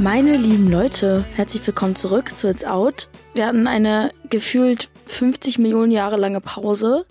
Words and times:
Meine 0.00 0.36
lieben 0.36 0.70
Leute, 0.70 1.24
herzlich 1.34 1.66
willkommen 1.66 1.96
zurück 1.96 2.36
zu 2.36 2.48
It's 2.48 2.62
Out. 2.62 3.08
Wir 3.34 3.46
hatten 3.46 3.66
eine 3.66 4.12
gefühlt 4.30 4.90
50 5.06 5.58
Millionen 5.58 5.90
Jahre 5.90 6.16
lange 6.16 6.40
Pause. 6.40 7.04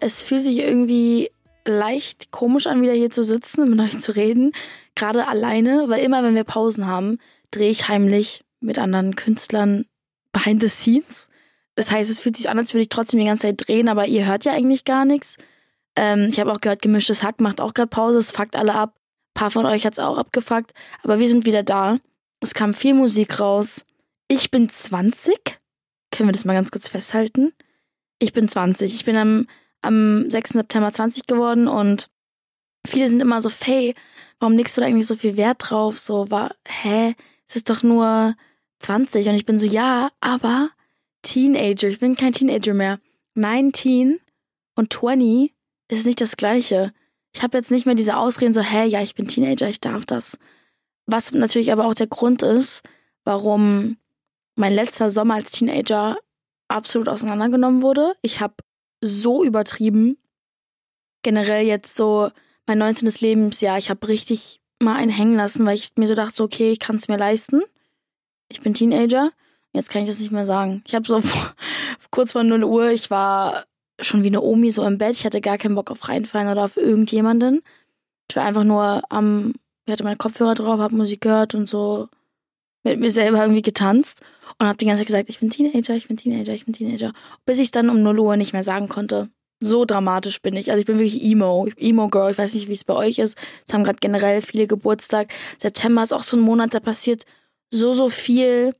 Es 0.00 0.22
fühlt 0.22 0.42
sich 0.42 0.58
irgendwie 0.58 1.30
leicht 1.64 2.32
komisch 2.32 2.66
an, 2.66 2.82
wieder 2.82 2.92
hier 2.92 3.08
zu 3.08 3.24
sitzen 3.24 3.62
und 3.62 3.70
mit 3.70 3.80
euch 3.80 3.98
zu 4.00 4.14
reden. 4.14 4.52
Gerade 4.94 5.28
alleine, 5.28 5.84
weil 5.88 6.04
immer, 6.04 6.22
wenn 6.22 6.34
wir 6.34 6.44
Pausen 6.44 6.86
haben, 6.86 7.16
drehe 7.52 7.70
ich 7.70 7.88
heimlich 7.88 8.44
mit 8.60 8.78
anderen 8.78 9.16
Künstlern 9.16 9.86
behind 10.30 10.60
the 10.60 10.68
scenes. 10.68 11.30
Das 11.74 11.90
heißt, 11.90 12.10
es 12.10 12.20
fühlt 12.20 12.36
sich 12.36 12.50
an, 12.50 12.58
als 12.58 12.74
würde 12.74 12.82
ich 12.82 12.90
trotzdem 12.90 13.18
die 13.18 13.26
ganze 13.26 13.46
Zeit 13.46 13.66
drehen, 13.66 13.88
aber 13.88 14.08
ihr 14.08 14.26
hört 14.26 14.44
ja 14.44 14.52
eigentlich 14.52 14.84
gar 14.84 15.06
nichts. 15.06 15.38
Ähm, 15.96 16.28
ich 16.30 16.38
habe 16.38 16.52
auch 16.52 16.60
gehört, 16.60 16.82
gemischtes 16.82 17.22
Hack 17.22 17.40
macht 17.40 17.62
auch 17.62 17.72
gerade 17.72 17.88
Pause, 17.88 18.18
es 18.18 18.30
fuckt 18.30 18.56
alle 18.56 18.74
ab. 18.74 18.92
Ein 18.94 19.40
paar 19.40 19.50
von 19.50 19.64
euch 19.64 19.86
hat's 19.86 19.98
auch 19.98 20.18
abgefuckt, 20.18 20.74
aber 21.02 21.18
wir 21.18 21.28
sind 21.28 21.46
wieder 21.46 21.62
da. 21.62 21.96
Es 22.40 22.54
kam 22.54 22.74
viel 22.74 22.94
Musik 22.94 23.40
raus. 23.40 23.84
Ich 24.28 24.50
bin 24.50 24.68
20. 24.68 25.34
Können 26.10 26.28
wir 26.28 26.32
das 26.32 26.44
mal 26.44 26.54
ganz 26.54 26.70
kurz 26.70 26.88
festhalten? 26.88 27.52
Ich 28.18 28.32
bin 28.32 28.48
20. 28.48 28.94
Ich 28.94 29.04
bin 29.04 29.16
am, 29.16 29.46
am 29.82 30.30
6. 30.30 30.50
September 30.50 30.92
20 30.92 31.26
geworden 31.26 31.68
und 31.68 32.08
viele 32.86 33.08
sind 33.08 33.20
immer 33.20 33.40
so, 33.40 33.48
Faye, 33.48 33.94
warum 34.38 34.56
legst 34.56 34.76
du 34.76 34.80
da 34.80 34.86
eigentlich 34.86 35.06
so 35.06 35.16
viel 35.16 35.36
Wert 35.36 35.58
drauf? 35.60 35.98
So, 35.98 36.30
war, 36.30 36.54
hä? 36.66 37.14
Es 37.48 37.56
ist 37.56 37.70
doch 37.70 37.82
nur 37.82 38.34
20. 38.80 39.28
Und 39.28 39.34
ich 39.34 39.46
bin 39.46 39.58
so, 39.58 39.66
ja, 39.66 40.10
aber 40.20 40.70
Teenager. 41.22 41.88
Ich 41.88 42.00
bin 42.00 42.16
kein 42.16 42.32
Teenager 42.32 42.74
mehr. 42.74 43.00
19 43.34 44.20
und 44.74 44.92
20 44.92 45.52
ist 45.88 46.06
nicht 46.06 46.20
das 46.20 46.36
Gleiche. 46.36 46.92
Ich 47.32 47.42
habe 47.42 47.58
jetzt 47.58 47.70
nicht 47.70 47.86
mehr 47.86 47.94
diese 47.94 48.16
Ausreden 48.16 48.54
so, 48.54 48.62
hä, 48.62 48.86
ja, 48.86 49.02
ich 49.02 49.14
bin 49.14 49.28
Teenager, 49.28 49.68
ich 49.68 49.80
darf 49.80 50.06
das. 50.06 50.38
Was 51.06 51.32
natürlich 51.32 51.72
aber 51.72 51.86
auch 51.86 51.94
der 51.94 52.08
Grund 52.08 52.42
ist, 52.42 52.82
warum 53.24 53.96
mein 54.56 54.72
letzter 54.72 55.10
Sommer 55.10 55.34
als 55.34 55.52
Teenager 55.52 56.16
absolut 56.68 57.08
auseinandergenommen 57.08 57.82
wurde. 57.82 58.14
Ich 58.22 58.40
habe 58.40 58.54
so 59.00 59.44
übertrieben. 59.44 60.18
Generell 61.22 61.66
jetzt 61.66 61.96
so 61.96 62.30
mein 62.66 62.78
19. 62.78 63.08
Lebensjahr, 63.20 63.78
ich 63.78 63.90
habe 63.90 64.08
richtig 64.08 64.60
mal 64.80 64.96
einen 64.96 65.10
hängen 65.10 65.36
lassen, 65.36 65.64
weil 65.64 65.76
ich 65.76 65.90
mir 65.96 66.06
so 66.06 66.14
dachte, 66.14 66.42
okay, 66.42 66.72
ich 66.72 66.80
kann 66.80 66.96
es 66.96 67.08
mir 67.08 67.16
leisten. 67.16 67.62
Ich 68.48 68.60
bin 68.60 68.74
Teenager. 68.74 69.30
Jetzt 69.72 69.90
kann 69.90 70.02
ich 70.02 70.08
das 70.08 70.20
nicht 70.20 70.32
mehr 70.32 70.44
sagen. 70.44 70.82
Ich 70.86 70.94
habe 70.94 71.06
so 71.06 71.20
vor, 71.20 71.54
kurz 72.10 72.32
vor 72.32 72.42
0 72.42 72.64
Uhr, 72.64 72.90
ich 72.90 73.10
war 73.10 73.64
schon 74.00 74.22
wie 74.22 74.28
eine 74.28 74.42
Omi 74.42 74.70
so 74.70 74.84
im 74.84 74.98
Bett. 74.98 75.16
Ich 75.16 75.24
hatte 75.24 75.40
gar 75.40 75.58
keinen 75.58 75.74
Bock 75.74 75.90
auf 75.90 76.08
reinfallen 76.08 76.48
oder 76.48 76.64
auf 76.64 76.76
irgendjemanden. 76.76 77.62
Ich 78.28 78.36
war 78.36 78.44
einfach 78.44 78.64
nur 78.64 79.02
am, 79.08 79.54
ich 79.86 79.92
hatte 79.92 80.04
meine 80.04 80.16
Kopfhörer 80.16 80.54
drauf, 80.54 80.80
habe 80.80 80.96
Musik 80.96 81.22
gehört 81.22 81.54
und 81.54 81.68
so 81.68 82.08
mit 82.82 83.00
mir 83.00 83.10
selber 83.10 83.40
irgendwie 83.40 83.62
getanzt 83.62 84.20
und 84.58 84.66
habe 84.66 84.78
die 84.78 84.86
ganze 84.86 85.00
Zeit 85.00 85.06
gesagt, 85.06 85.28
ich 85.28 85.40
bin 85.40 85.50
Teenager, 85.50 85.94
ich 85.94 86.08
bin 86.08 86.16
Teenager, 86.16 86.52
ich 86.54 86.64
bin 86.64 86.74
Teenager. 86.74 87.12
Bis 87.44 87.58
ich 87.58 87.66
es 87.66 87.70
dann 87.70 87.90
um 87.90 88.02
0 88.02 88.18
Uhr 88.18 88.36
nicht 88.36 88.52
mehr 88.52 88.62
sagen 88.62 88.88
konnte. 88.88 89.28
So 89.60 89.84
dramatisch 89.84 90.42
bin 90.42 90.54
ich. 90.54 90.70
Also 90.70 90.80
ich 90.80 90.86
bin 90.86 90.98
wirklich 90.98 91.22
Emo. 91.22 91.66
Emo-Girl. 91.76 92.30
Ich 92.30 92.38
weiß 92.38 92.54
nicht, 92.54 92.68
wie 92.68 92.74
es 92.74 92.84
bei 92.84 92.94
euch 92.94 93.18
ist. 93.18 93.38
Es 93.66 93.74
haben 93.74 93.84
gerade 93.84 93.98
generell 94.00 94.42
viele 94.42 94.66
Geburtstag. 94.66 95.32
September 95.58 96.02
ist 96.02 96.12
auch 96.12 96.22
so 96.22 96.36
ein 96.36 96.40
Monat, 96.40 96.74
da 96.74 96.80
passiert 96.80 97.24
so, 97.70 97.92
so 97.92 98.08
viel. 98.08 98.74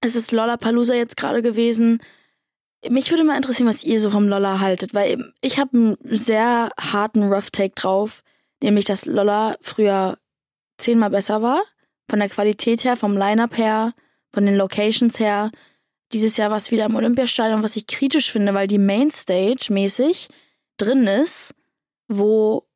Es 0.00 0.14
ist 0.14 0.32
Lollapalooza 0.32 0.94
jetzt 0.94 1.16
gerade 1.16 1.42
gewesen. 1.42 2.00
Mich 2.88 3.10
würde 3.10 3.24
mal 3.24 3.36
interessieren, 3.36 3.68
was 3.68 3.84
ihr 3.84 4.00
so 4.00 4.10
vom 4.10 4.28
Lolla 4.28 4.60
haltet, 4.60 4.94
weil 4.94 5.32
ich 5.40 5.58
habe 5.58 5.76
einen 5.76 5.96
sehr 6.04 6.70
harten 6.78 7.32
Rough 7.32 7.50
Take 7.50 7.74
drauf, 7.74 8.22
nämlich 8.62 8.84
dass 8.84 9.06
Lolla 9.06 9.56
früher 9.60 10.18
zehnmal 10.78 11.10
besser 11.10 11.42
war, 11.42 11.62
von 12.08 12.18
der 12.18 12.28
Qualität 12.28 12.84
her, 12.84 12.96
vom 12.96 13.16
Line-up 13.16 13.56
her, 13.56 13.94
von 14.32 14.46
den 14.46 14.56
Locations 14.56 15.18
her. 15.18 15.50
Dieses 16.12 16.36
Jahr 16.36 16.50
war 16.50 16.58
es 16.58 16.70
wieder 16.70 16.86
im 16.86 16.94
Olympiastadion, 16.94 17.62
was 17.62 17.76
ich 17.76 17.86
kritisch 17.86 18.30
finde, 18.30 18.54
weil 18.54 18.68
die 18.68 18.78
Mainstage 18.78 19.66
mäßig 19.70 20.28
drin 20.76 21.06
ist, 21.06 21.54
wo 22.08 22.66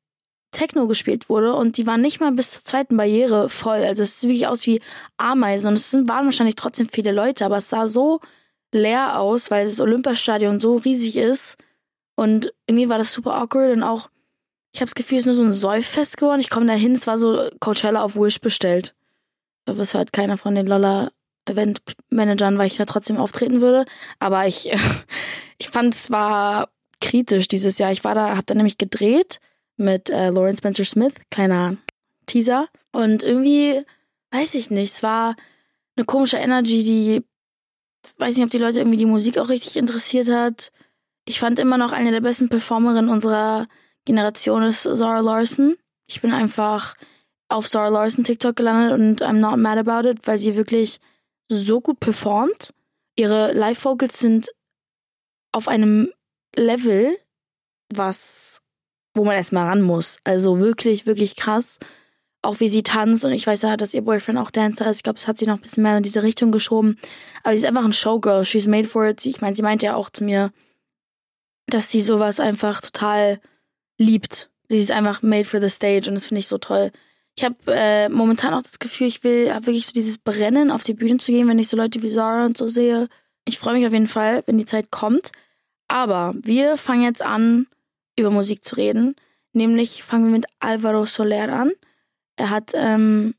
Techno 0.51 0.89
gespielt 0.89 1.29
wurde 1.29 1.55
und 1.55 1.77
die 1.77 1.87
waren 1.87 2.01
nicht 2.01 2.21
mal 2.21 2.33
bis 2.33 2.51
zur 2.53 2.65
zweiten 2.65 2.97
Barriere 2.97 3.49
voll. 3.49 3.85
Also 3.85 4.03
es 4.03 4.21
sieht 4.21 4.31
wirklich 4.31 4.47
aus 4.49 4.67
wie 4.67 4.81
Ameisen 5.17 5.69
und 5.69 5.75
es 5.75 5.93
waren 5.93 6.25
wahrscheinlich 6.25 6.57
trotzdem 6.57 6.89
viele 6.89 7.13
Leute, 7.13 7.45
aber 7.45 7.59
es 7.59 7.69
sah 7.71 7.87
so 7.87 8.21
leer 8.73 9.21
aus, 9.21 9.51
weil 9.51 9.67
das 9.67 9.81
Olympiastadion 9.81 10.61
so 10.61 10.77
riesig 10.77 11.17
ist. 11.17 11.57
Und 12.17 12.53
irgendwie 12.67 12.89
war 12.89 12.99
das 12.99 13.13
super 13.13 13.35
awkward 13.35 13.73
und 13.73 13.83
auch, 13.83 14.11
ich 14.73 14.81
habe 14.81 14.87
das 14.87 14.95
Gefühl, 14.95 15.19
es 15.19 15.23
ist 15.23 15.27
nur 15.27 15.37
so 15.37 15.43
ein 15.43 15.53
Säuffest 15.53 16.17
geworden. 16.17 16.41
Ich 16.41 16.51
komme 16.51 16.67
da 16.67 16.75
hin, 16.75 16.93
es 16.93 17.07
war 17.07 17.19
so 17.19 17.49
Coachella 17.61 18.03
auf 18.03 18.17
Wish 18.17 18.41
bestellt. 18.41 18.95
Aber 19.67 19.81
es 19.81 19.95
hört 19.95 20.13
keiner 20.13 20.39
von 20.39 20.55
den 20.55 20.67
Lolla 20.67 21.11
Event-Managern, 21.47 22.59
weil 22.59 22.69
ich 22.69 22.77
da 22.77 22.85
trotzdem 22.85 23.17
auftreten 23.17 23.61
würde. 23.61 23.85
Aber 24.19 24.47
ich, 24.47 24.71
ich 25.59 25.69
fand 25.69 25.95
es 25.95 26.11
war 26.11 26.69
kritisch 27.01 27.49
dieses 27.49 27.79
Jahr. 27.79 27.91
Ich 27.93 28.05
war 28.05 28.15
da, 28.15 28.37
hab 28.37 28.47
da 28.47 28.55
nämlich 28.55 28.79
gedreht 28.79 29.41
mit 29.77 30.11
äh, 30.11 30.31
Lauren 30.31 30.57
Spencer 30.57 30.85
Smith, 30.85 31.15
kleiner 31.31 31.77
Teaser. 32.27 32.69
Und 32.93 33.23
irgendwie, 33.23 33.83
weiß 34.31 34.55
ich 34.55 34.71
nicht, 34.71 34.95
es 34.95 35.03
war 35.03 35.35
eine 35.97 36.05
komische 36.05 36.37
Energy, 36.37 36.85
die 36.85 37.25
weiß 38.19 38.37
nicht, 38.37 38.45
ob 38.45 38.51
die 38.51 38.59
Leute 38.59 38.79
irgendwie 38.79 38.99
die 38.99 39.07
Musik 39.07 39.39
auch 39.39 39.49
richtig 39.49 39.77
interessiert 39.77 40.29
hat. 40.29 40.71
Ich 41.25 41.41
fand 41.41 41.59
immer 41.59 41.79
noch 41.79 41.93
eine 41.93 42.11
der 42.11 42.21
besten 42.21 42.49
Performerinnen 42.49 43.11
unserer 43.11 43.67
Generation 44.05 44.63
ist 44.63 44.83
Zara 44.83 45.21
Larson. 45.21 45.77
Ich 46.09 46.21
bin 46.21 46.33
einfach 46.33 46.95
auf 47.49 47.69
Zara 47.69 47.89
Larson 47.89 48.25
TikTok 48.25 48.57
gelandet 48.57 48.93
und 48.99 49.23
I'm 49.23 49.41
not 49.41 49.59
mad 49.59 49.79
about 49.79 50.09
it, 50.09 50.27
weil 50.27 50.39
sie 50.39 50.57
wirklich 50.57 50.99
so 51.51 51.81
gut 51.81 52.01
performt. 52.01 52.73
Ihre 53.17 53.53
Live-Vocals 53.53 54.19
sind 54.19 54.51
auf 55.53 55.69
einem 55.69 56.13
Level, 56.57 57.17
was, 57.93 58.63
wo 59.15 59.25
man 59.25 59.35
erstmal 59.35 59.67
ran 59.67 59.83
muss. 59.83 60.19
Also 60.25 60.61
wirklich, 60.61 61.07
wirklich 61.07 61.37
krass 61.37 61.79
auch 62.43 62.61
wie 62.61 62.69
sie 62.69 62.83
tanzt 62.83 63.25
und 63.25 63.33
ich 63.33 63.47
weiß 63.47 63.63
ja, 63.63 63.77
dass 63.77 63.95
ihr 63.95 64.03
Boyfriend 64.03 64.39
auch 64.39 64.51
Dancer 64.51 64.91
ist. 64.91 64.99
Ich 64.99 65.03
glaube, 65.03 65.19
es 65.19 65.29
hat 65.29 65.39
sie 65.39 65.47
noch 65.47 65.57
ein 65.57 65.61
bisschen 65.61 65.83
mehr 65.83 65.97
in 65.99 66.03
diese 66.03 66.23
Richtung 66.23 66.51
geschoben. 66.53 66.99
Aber 67.43 67.53
sie 67.53 67.59
ist 67.59 67.65
einfach 67.67 67.85
ein 67.85 67.93
Showgirl. 67.93 68.45
She's 68.45 68.67
made 68.67 68.89
for 68.89 69.07
it. 69.07 69.25
Ich 69.27 69.41
meine, 69.41 69.55
sie 69.55 69.63
meinte 69.63 69.87
ja 69.87 69.95
auch 69.95 70.11
zu 70.11 70.25
mir, 70.25 70.51
dass 71.67 71.91
sie 71.91 72.01
sowas 72.01 72.41
einfach 72.41 72.81
total 72.81 73.41
liebt. 74.01 74.51
Sie 74.69 74.79
ist 74.79 74.91
einfach 74.91 75.23
made 75.23 75.45
for 75.45 75.61
the 75.61 75.69
stage 75.69 76.09
und 76.09 76.15
das 76.15 76.27
finde 76.27 76.41
ich 76.41 76.49
so 76.49 76.59
toll. 76.59 76.91
Ich 77.37 77.45
habe 77.45 77.57
äh, 77.69 78.09
momentan 78.09 78.55
auch 78.55 78.63
das 78.63 78.79
Gefühl, 78.79 79.07
ich 79.07 79.23
will 79.23 79.53
hab 79.53 79.67
wirklich 79.67 79.87
so 79.87 79.93
dieses 79.93 80.19
Brennen, 80.19 80.71
auf 80.71 80.85
die 80.85 80.95
Bühne 80.95 81.19
zu 81.19 81.33
gehen, 81.33 81.49
wenn 81.49 81.59
ich 81.59 81.69
so 81.69 81.77
Leute 81.77 82.03
wie 82.03 82.11
Zara 82.11 82.45
und 82.45 82.57
so 82.57 82.69
sehe. 82.69 83.09
Ich 83.45 83.59
freue 83.59 83.75
mich 83.75 83.87
auf 83.87 83.93
jeden 83.93 84.09
Fall, 84.09 84.43
wenn 84.47 84.59
die 84.59 84.67
Zeit 84.67 84.91
kommt. 84.91 85.33
Aber 85.89 86.35
wir 86.37 86.77
fangen 86.77 87.03
jetzt 87.03 87.23
an, 87.23 87.67
über 88.19 88.31
Musik 88.31 88.65
zu 88.65 88.77
reden. 88.77 89.17
Nämlich 89.53 90.03
fangen 90.03 90.27
wir 90.27 90.33
mit 90.33 90.47
Alvaro 90.61 91.07
Soler 91.07 91.53
an. 91.53 91.73
Er 92.37 92.51
hat 92.51 92.73
ähm, 92.75 93.35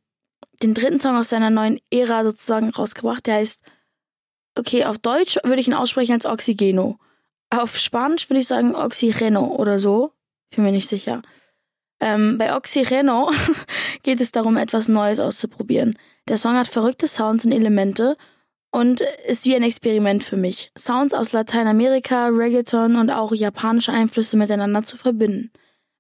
den 0.62 0.74
dritten 0.74 1.00
Song 1.00 1.16
aus 1.16 1.30
seiner 1.30 1.50
neuen 1.50 1.80
Ära 1.92 2.24
sozusagen 2.24 2.70
rausgebracht. 2.70 3.26
Der 3.26 3.36
heißt, 3.36 3.62
okay, 4.58 4.86
auf 4.86 4.98
Deutsch 4.98 5.38
würde 5.44 5.62
ich 5.62 5.68
ihn 5.68 5.74
aussprechen 5.74 6.14
als 6.14 6.26
Oxygeno. 6.26 6.98
Auf 7.50 7.78
Spanisch 7.78 8.30
würde 8.30 8.40
ich 8.40 8.48
sagen 8.48 8.76
Oxygeno 8.76 9.48
oder 9.48 9.80
so. 9.80 10.14
Ich 10.52 10.58
bin 10.58 10.66
mir 10.66 10.72
nicht 10.72 10.90
sicher. 10.90 11.22
Ähm, 12.02 12.38
bei 12.38 12.56
Oxygeno 12.56 13.32
geht 14.04 14.20
es 14.20 14.32
darum, 14.32 14.58
etwas 14.58 14.88
Neues 14.88 15.20
auszuprobieren. 15.20 15.98
Der 16.28 16.38
Song 16.38 16.56
hat 16.56 16.68
verrückte 16.68 17.08
Sounds 17.08 17.46
und 17.46 17.54
Elemente 17.54 18.18
und 18.72 19.02
ist 19.28 19.46
wie 19.46 19.56
ein 19.56 19.64
Experiment 19.64 20.24
für 20.24 20.36
mich. 20.36 20.72
Sounds 20.78 21.14
aus 21.14 21.32
Lateinamerika, 21.32 22.28
Reggaeton 22.28 22.98
und 22.98 23.12
auch 23.12 23.34
japanische 23.34 23.94
Einflüsse 23.94 24.36
miteinander 24.36 24.84
zu 24.84 24.98
verbinden. 24.98 25.52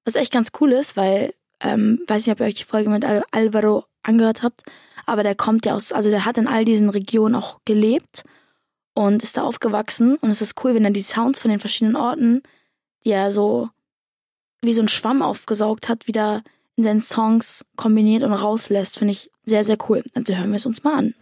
Was 0.03 0.15
echt 0.15 0.33
ganz 0.33 0.49
cool 0.59 0.73
ist, 0.73 0.97
weil 0.97 1.33
ähm, 1.61 2.03
weiß 2.07 2.25
nicht, 2.25 2.33
ob 2.33 2.41
ihr 2.41 2.47
euch 2.47 2.55
die 2.55 2.63
Folge 2.63 2.89
mit 2.89 3.05
Al 3.05 3.23
Alvaro 3.31 3.85
angehört 4.03 4.43
habt, 4.43 4.63
aber 5.05 5.23
der 5.23 5.35
kommt 5.35 5.65
ja 5.65 5.75
aus, 5.75 5.91
also 5.91 6.09
der 6.09 6.25
hat 6.25 6.37
in 6.37 6.47
all 6.47 6.65
diesen 6.65 6.89
Regionen 6.89 7.35
auch 7.35 7.59
gelebt 7.65 8.23
und 8.95 9.21
ist 9.21 9.37
da 9.37 9.43
aufgewachsen 9.43 10.17
und 10.17 10.29
es 10.31 10.41
ist 10.41 10.61
cool, 10.63 10.73
wenn 10.73 10.85
er 10.85 10.91
die 10.91 11.03
Sounds 11.03 11.39
von 11.39 11.51
den 11.51 11.59
verschiedenen 11.59 11.95
Orten, 11.95 12.41
die 13.05 13.11
er 13.11 13.31
so 13.31 13.69
wie 14.61 14.73
so 14.73 14.81
ein 14.81 14.87
Schwamm 14.87 15.21
aufgesaugt 15.21 15.89
hat, 15.89 16.07
wieder 16.07 16.43
in 16.75 16.83
seinen 16.83 17.01
Songs 17.01 17.65
kombiniert 17.75 18.23
und 18.23 18.33
rauslässt, 18.33 18.99
finde 18.99 19.13
ich 19.13 19.29
sehr, 19.45 19.63
sehr 19.63 19.77
cool. 19.89 20.03
Also 20.13 20.35
hören 20.35 20.51
wir 20.51 20.57
es 20.57 20.65
uns 20.65 20.83
mal 20.83 20.97
an. 20.97 21.15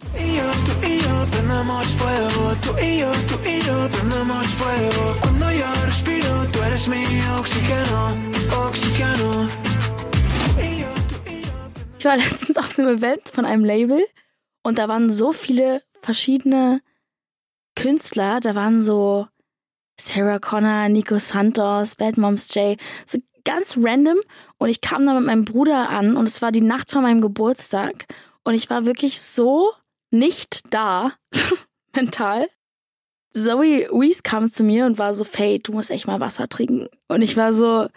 Ich 11.97 12.05
war 12.05 12.17
letztens 12.17 12.57
auf 12.57 12.79
einem 12.79 12.97
Event 12.97 13.29
von 13.29 13.45
einem 13.45 13.65
Label 13.65 14.05
und 14.63 14.77
da 14.77 14.87
waren 14.87 15.09
so 15.09 15.33
viele 15.33 15.81
verschiedene 16.01 16.81
Künstler. 17.75 18.39
Da 18.39 18.55
waren 18.55 18.81
so 18.81 19.27
Sarah 19.99 20.39
Connor, 20.39 20.89
Nico 20.89 21.17
Santos, 21.19 21.95
Bad 21.95 22.17
Moms 22.17 22.53
J, 22.55 22.79
so 23.05 23.19
ganz 23.49 23.77
random. 23.77 24.19
Und 24.59 24.69
ich 24.69 24.81
kam 24.81 25.05
da 25.05 25.13
mit 25.13 25.23
meinem 25.23 25.45
Bruder 25.45 25.89
an 25.89 26.15
und 26.15 26.27
es 26.27 26.41
war 26.41 26.51
die 26.51 26.61
Nacht 26.61 26.91
vor 26.91 27.01
meinem 27.01 27.21
Geburtstag. 27.21 28.05
Und 28.43 28.53
ich 28.53 28.69
war 28.69 28.85
wirklich 28.85 29.21
so 29.21 29.71
nicht 30.11 30.73
da, 30.73 31.13
mental. 31.95 32.47
Zoe 33.33 33.87
Weiss 33.91 34.23
kam 34.23 34.51
zu 34.51 34.63
mir 34.63 34.85
und 34.85 34.97
war 34.97 35.13
so, 35.15 35.23
Faye, 35.23 35.59
du 35.59 35.71
musst 35.71 35.89
echt 35.89 36.07
mal 36.07 36.19
Wasser 36.19 36.47
trinken. 36.47 36.87
Und 37.07 37.21
ich 37.21 37.37
war 37.37 37.53
so, 37.53 37.87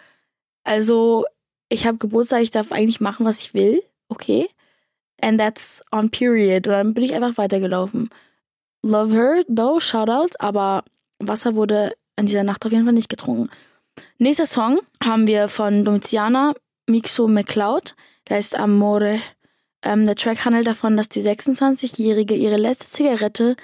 also, 0.63 1.25
ich 1.69 1.85
habe 1.85 1.97
Geburtstag, 1.97 2.41
ich 2.41 2.51
darf 2.51 2.71
eigentlich 2.71 3.01
machen, 3.01 3.25
was 3.25 3.41
ich 3.41 3.53
will. 3.53 3.83
Okay. 4.09 4.49
And 5.21 5.39
that's 5.39 5.83
on 5.91 6.09
period. 6.09 6.67
Und 6.67 6.73
dann 6.73 6.93
bin 6.93 7.03
ich 7.03 7.13
einfach 7.13 7.37
weitergelaufen. 7.37 8.09
Love 8.83 9.13
her, 9.13 9.43
though, 9.47 9.79
shout 9.79 10.09
out. 10.09 10.39
Aber 10.39 10.83
Wasser 11.19 11.55
wurde 11.55 11.93
an 12.15 12.25
dieser 12.25 12.43
Nacht 12.43 12.65
auf 12.65 12.71
jeden 12.71 12.85
Fall 12.85 12.93
nicht 12.93 13.09
getrunken. 13.09 13.49
Nächster 14.17 14.45
Song 14.45 14.79
haben 15.03 15.27
wir 15.27 15.47
von 15.49 15.85
Domitiana, 15.85 16.53
Mixo 16.87 17.27
McCloud. 17.27 17.95
Der 18.27 18.37
heißt 18.37 18.57
Amore. 18.57 19.19
Ähm, 19.83 20.05
der 20.05 20.15
Track 20.15 20.45
handelt 20.45 20.67
davon, 20.67 20.95
dass 20.95 21.09
die 21.09 21.21
26-Jährige 21.21 22.35
ihre 22.35 22.55
letzte 22.55 22.89
Zigarette 22.89 23.55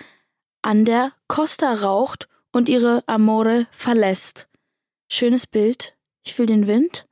an 0.62 0.86
der 0.86 1.14
Costa 1.28 1.74
raucht 1.74 2.28
und 2.52 2.68
ihre 2.68 3.04
Amore 3.08 3.68
verlässt. 3.72 4.48
Schönes 5.08 5.48
Bild. 5.48 5.96
Ich 6.24 6.34
fühle 6.34 6.48
den 6.48 6.68
Wind. 6.68 7.08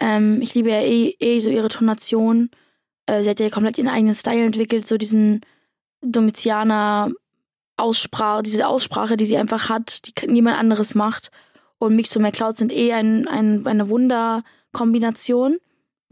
Ähm, 0.00 0.40
ich 0.40 0.54
liebe 0.54 0.70
ja 0.70 0.80
eh, 0.80 1.14
eh 1.20 1.40
so 1.40 1.50
ihre 1.50 1.68
Tonation. 1.68 2.50
Äh, 3.06 3.22
sie 3.22 3.30
hat 3.30 3.40
ja 3.40 3.50
komplett 3.50 3.78
ihren 3.78 3.88
eigenen 3.88 4.14
Style 4.14 4.44
entwickelt, 4.44 4.86
so 4.86 4.96
diesen 4.96 5.42
Domitianer 6.00 7.10
Aussprache, 7.76 8.42
diese 8.42 8.66
Aussprache, 8.66 9.16
die 9.16 9.26
sie 9.26 9.36
einfach 9.36 9.68
hat, 9.68 10.00
die 10.06 10.26
niemand 10.26 10.58
anderes 10.58 10.94
macht. 10.94 11.30
Und 11.78 11.96
Mix 11.96 12.16
und 12.16 12.22
McCloud 12.22 12.56
sind 12.56 12.72
eh 12.72 12.92
ein, 12.92 13.28
ein, 13.28 13.66
eine 13.66 13.88
Wunderkombination. 13.88 15.58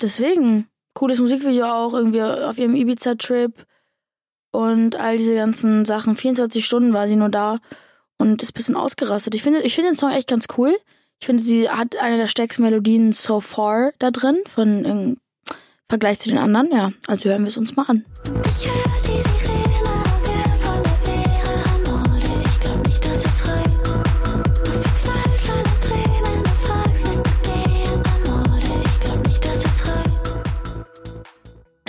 Deswegen, 0.01 0.69
cooles 0.93 1.21
Musikvideo 1.21 1.67
auch, 1.67 1.95
irgendwie 1.95 2.23
auf 2.23 2.59
ihrem 2.59 2.75
Ibiza-Trip 2.75 3.67
und 4.51 4.97
all 4.97 5.17
diese 5.17 5.35
ganzen 5.35 5.85
Sachen. 5.85 6.17
24 6.17 6.65
Stunden 6.65 6.93
war 6.93 7.09
sie 7.09 7.17
nur 7.17 7.29
da 7.29 7.59
und 8.19 8.43
ist 8.43 8.51
ein 8.51 8.55
bisschen 8.55 8.77
ausgerastet. 8.77 9.35
Ich 9.35 9.43
finde, 9.43 9.63
ich 9.63 9.75
finde 9.75 9.91
den 9.91 9.97
Song 9.97 10.11
echt 10.11 10.29
ganz 10.29 10.47
cool. 10.57 10.77
Ich 11.21 11.27
finde, 11.27 11.43
sie 11.43 11.69
hat 11.69 11.97
eine 11.97 12.19
der 12.19 12.27
stärksten 12.27 12.63
Melodien 12.63 13.13
so 13.13 13.41
far 13.41 13.93
da 13.99 14.11
drin, 14.11 14.39
von 14.47 14.85
im 14.85 15.17
Vergleich 15.89 16.21
zu 16.21 16.29
den 16.29 16.39
anderen. 16.39 16.71
Ja, 16.73 16.93
also 17.07 17.29
hören 17.29 17.43
wir 17.43 17.49
es 17.49 17.57
uns 17.57 17.77
mal 17.77 17.87
an. 17.87 18.05
Ich 18.59 19.44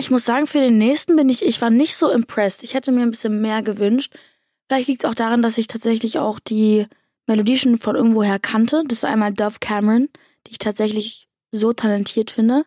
Ich 0.06 0.12
muss 0.12 0.24
sagen, 0.24 0.46
für 0.46 0.60
den 0.60 0.78
nächsten 0.78 1.16
bin 1.16 1.30
ich, 1.30 1.44
ich 1.44 1.60
war 1.62 1.72
nicht 1.72 1.96
so 1.96 2.12
impressed. 2.12 2.62
Ich 2.62 2.75
hätte 2.75 2.92
mir 2.92 3.02
ein 3.02 3.10
bisschen 3.10 3.42
mehr 3.42 3.63
gewünscht. 3.63 4.13
Vielleicht 4.68 4.88
liegt 4.88 5.04
es 5.04 5.10
auch 5.10 5.16
daran, 5.16 5.42
dass 5.42 5.57
ich 5.57 5.66
tatsächlich 5.66 6.19
auch 6.19 6.40
die 6.40 6.86
Melodie 7.25 7.57
schon 7.57 7.80
von 7.80 7.96
irgendwoher 7.96 8.38
kannte. 8.38 8.84
Das 8.88 9.00
ist 9.00 9.06
einmal 9.06 9.34
Dove 9.34 9.57
Cameron, 9.60 10.10
die 10.46 10.52
ich 10.52 10.57
tatsächlich 10.60 11.28
so 11.52 11.74
talentiert 11.74 12.30
finde. 12.30 12.66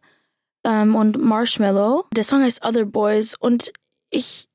Ähm, 0.64 0.96
und 0.96 1.16
Marshmallow. 1.22 2.06
Der 2.12 2.24
Song 2.24 2.42
heißt 2.42 2.64
Other 2.64 2.86
Boys 2.86 3.36
und 3.38 3.72
ich 4.10 4.48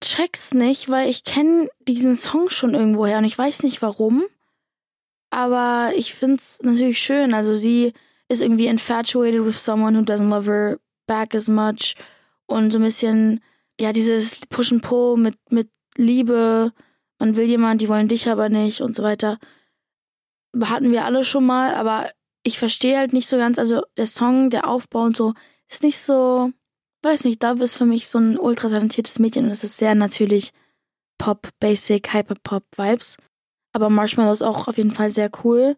check's 0.00 0.54
nicht, 0.54 0.88
weil 0.88 1.08
ich 1.08 1.24
kenne 1.24 1.70
diesen 1.88 2.14
Song 2.14 2.50
schon 2.50 2.74
irgendwoher 2.74 3.18
und 3.18 3.24
ich 3.24 3.36
weiß 3.36 3.64
nicht 3.64 3.82
warum. 3.82 4.22
Aber 5.30 5.90
ich 5.96 6.14
find's 6.14 6.60
natürlich 6.62 7.00
schön. 7.00 7.34
Also 7.34 7.56
sie 7.56 7.92
ist 8.28 8.42
irgendwie 8.42 8.68
infatuated 8.68 9.44
with 9.44 9.58
someone 9.58 9.98
who 9.98 10.04
doesn't 10.04 10.28
love 10.28 10.48
her 10.48 10.78
back 11.06 11.34
as 11.34 11.48
much 11.48 11.94
und 12.46 12.70
so 12.70 12.78
ein 12.78 12.84
bisschen, 12.84 13.40
ja, 13.80 13.92
dieses 13.92 14.46
Push 14.46 14.72
and 14.72 14.82
Pull 14.82 15.16
mit, 15.16 15.36
mit 15.50 15.70
Liebe, 15.96 16.72
man 17.18 17.36
will 17.36 17.46
jemand, 17.46 17.80
die 17.80 17.88
wollen 17.88 18.08
dich 18.08 18.28
aber 18.28 18.48
nicht 18.48 18.80
und 18.80 18.94
so 18.94 19.02
weiter. 19.02 19.38
Hatten 20.64 20.92
wir 20.92 21.04
alle 21.04 21.24
schon 21.24 21.46
mal, 21.46 21.74
aber 21.74 22.10
ich 22.42 22.58
verstehe 22.58 22.98
halt 22.98 23.12
nicht 23.12 23.28
so 23.28 23.36
ganz, 23.36 23.58
also 23.58 23.82
der 23.96 24.06
Song, 24.06 24.50
der 24.50 24.68
Aufbau 24.68 25.02
und 25.02 25.16
so, 25.16 25.34
ist 25.68 25.82
nicht 25.82 25.98
so, 25.98 26.50
weiß 27.02 27.24
nicht, 27.24 27.42
Dove 27.42 27.64
ist 27.64 27.76
für 27.76 27.86
mich 27.86 28.08
so 28.08 28.18
ein 28.18 28.38
ultra 28.38 28.68
talentiertes 28.68 29.18
Mädchen 29.18 29.46
und 29.46 29.50
es 29.50 29.64
ist 29.64 29.76
sehr 29.76 29.94
natürlich 29.94 30.52
Pop, 31.18 31.48
Basic, 31.60 32.12
Hyper-Pop-Vibes. 32.12 33.16
Aber 33.72 33.88
Marshmallow 33.88 34.32
ist 34.32 34.42
auch 34.42 34.68
auf 34.68 34.76
jeden 34.76 34.90
Fall 34.90 35.10
sehr 35.10 35.30
cool. 35.44 35.76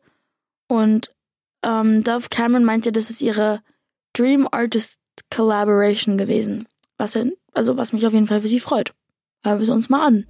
Und 0.68 1.14
ähm, 1.62 2.02
Dove 2.02 2.28
Cameron 2.30 2.64
meinte, 2.64 2.92
das 2.92 3.10
ist 3.10 3.20
ihre 3.20 3.62
Dream 4.14 4.48
Artist 4.50 4.98
Collaboration 5.30 6.18
gewesen. 6.18 6.66
Was, 6.98 7.18
also 7.52 7.76
was 7.76 7.92
mich 7.92 8.06
auf 8.06 8.12
jeden 8.12 8.26
Fall 8.26 8.42
für 8.42 8.48
sie 8.48 8.60
freut. 8.60 8.92
Hören 9.44 9.58
wir 9.58 9.64
es 9.64 9.68
uns 9.68 9.90
mal 9.90 10.06
an. 10.06 10.26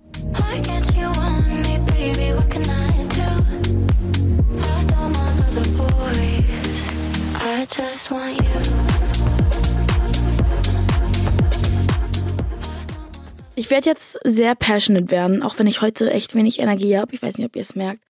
Ich 13.56 13.70
werde 13.70 13.88
jetzt 13.88 14.18
sehr 14.24 14.54
passionate 14.54 15.10
werden, 15.10 15.42
auch 15.42 15.58
wenn 15.58 15.66
ich 15.66 15.80
heute 15.80 16.10
echt 16.10 16.34
wenig 16.34 16.58
Energie 16.58 16.98
habe. 16.98 17.14
Ich 17.14 17.22
weiß 17.22 17.38
nicht, 17.38 17.46
ob 17.46 17.56
ihr 17.56 17.62
es 17.62 17.76
merkt. 17.76 18.02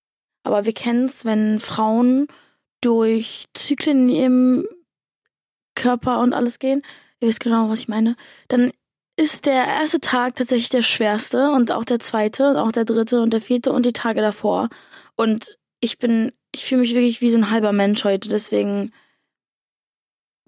Aber 0.43 0.65
wir 0.65 0.73
kennen 0.73 1.05
es, 1.05 1.25
wenn 1.25 1.59
Frauen 1.59 2.27
durch 2.81 3.45
Zyklen 3.53 4.09
im 4.09 4.67
Körper 5.75 6.19
und 6.19 6.33
alles 6.33 6.59
gehen, 6.59 6.81
ihr 7.19 7.27
wisst 7.27 7.39
genau, 7.39 7.69
was 7.69 7.79
ich 7.79 7.87
meine, 7.87 8.15
dann 8.47 8.71
ist 9.17 9.45
der 9.45 9.65
erste 9.65 9.99
Tag 10.01 10.35
tatsächlich 10.35 10.69
der 10.69 10.81
schwerste 10.81 11.51
und 11.51 11.71
auch 11.71 11.85
der 11.85 11.99
zweite 11.99 12.49
und 12.49 12.57
auch 12.57 12.71
der 12.71 12.85
dritte 12.85 13.21
und 13.21 13.31
der 13.31 13.41
vierte 13.41 13.71
und 13.71 13.85
die 13.85 13.93
Tage 13.93 14.21
davor. 14.21 14.69
Und 15.15 15.57
ich 15.79 15.99
bin, 15.99 16.33
ich 16.53 16.65
fühle 16.65 16.81
mich 16.81 16.93
wirklich 16.93 17.21
wie 17.21 17.29
so 17.29 17.37
ein 17.37 17.49
halber 17.49 17.71
Mensch 17.71 18.03
heute, 18.03 18.27
deswegen 18.27 18.91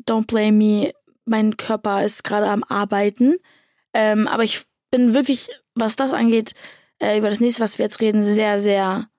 don't 0.05 0.27
blame 0.27 0.51
me. 0.51 0.91
Mein 1.25 1.57
Körper 1.57 2.05
ist 2.05 2.23
gerade 2.23 2.47
am 2.47 2.63
Arbeiten. 2.63 3.35
Ähm, 3.93 4.27
aber 4.27 4.43
ich 4.43 4.63
bin 4.91 5.13
wirklich, 5.13 5.49
was 5.75 5.95
das 5.95 6.13
angeht, 6.13 6.53
äh, 6.99 7.17
über 7.17 7.29
das 7.29 7.39
nächste, 7.39 7.61
was 7.61 7.77
wir 7.77 7.85
jetzt 7.85 7.99
reden, 7.99 8.23
sehr, 8.23 8.59
sehr 8.59 9.09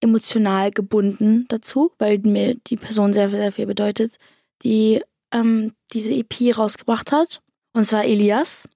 emotional 0.00 0.70
gebunden 0.70 1.46
dazu, 1.48 1.92
weil 1.98 2.18
mir 2.18 2.56
die 2.66 2.76
Person 2.76 3.12
sehr, 3.12 3.30
sehr 3.30 3.52
viel 3.52 3.66
bedeutet, 3.66 4.16
die 4.62 5.02
ähm, 5.32 5.74
diese 5.92 6.12
EP 6.12 6.56
rausgebracht 6.56 7.12
hat. 7.12 7.42
Und 7.72 7.84
zwar 7.84 8.04
Elias. 8.04 8.68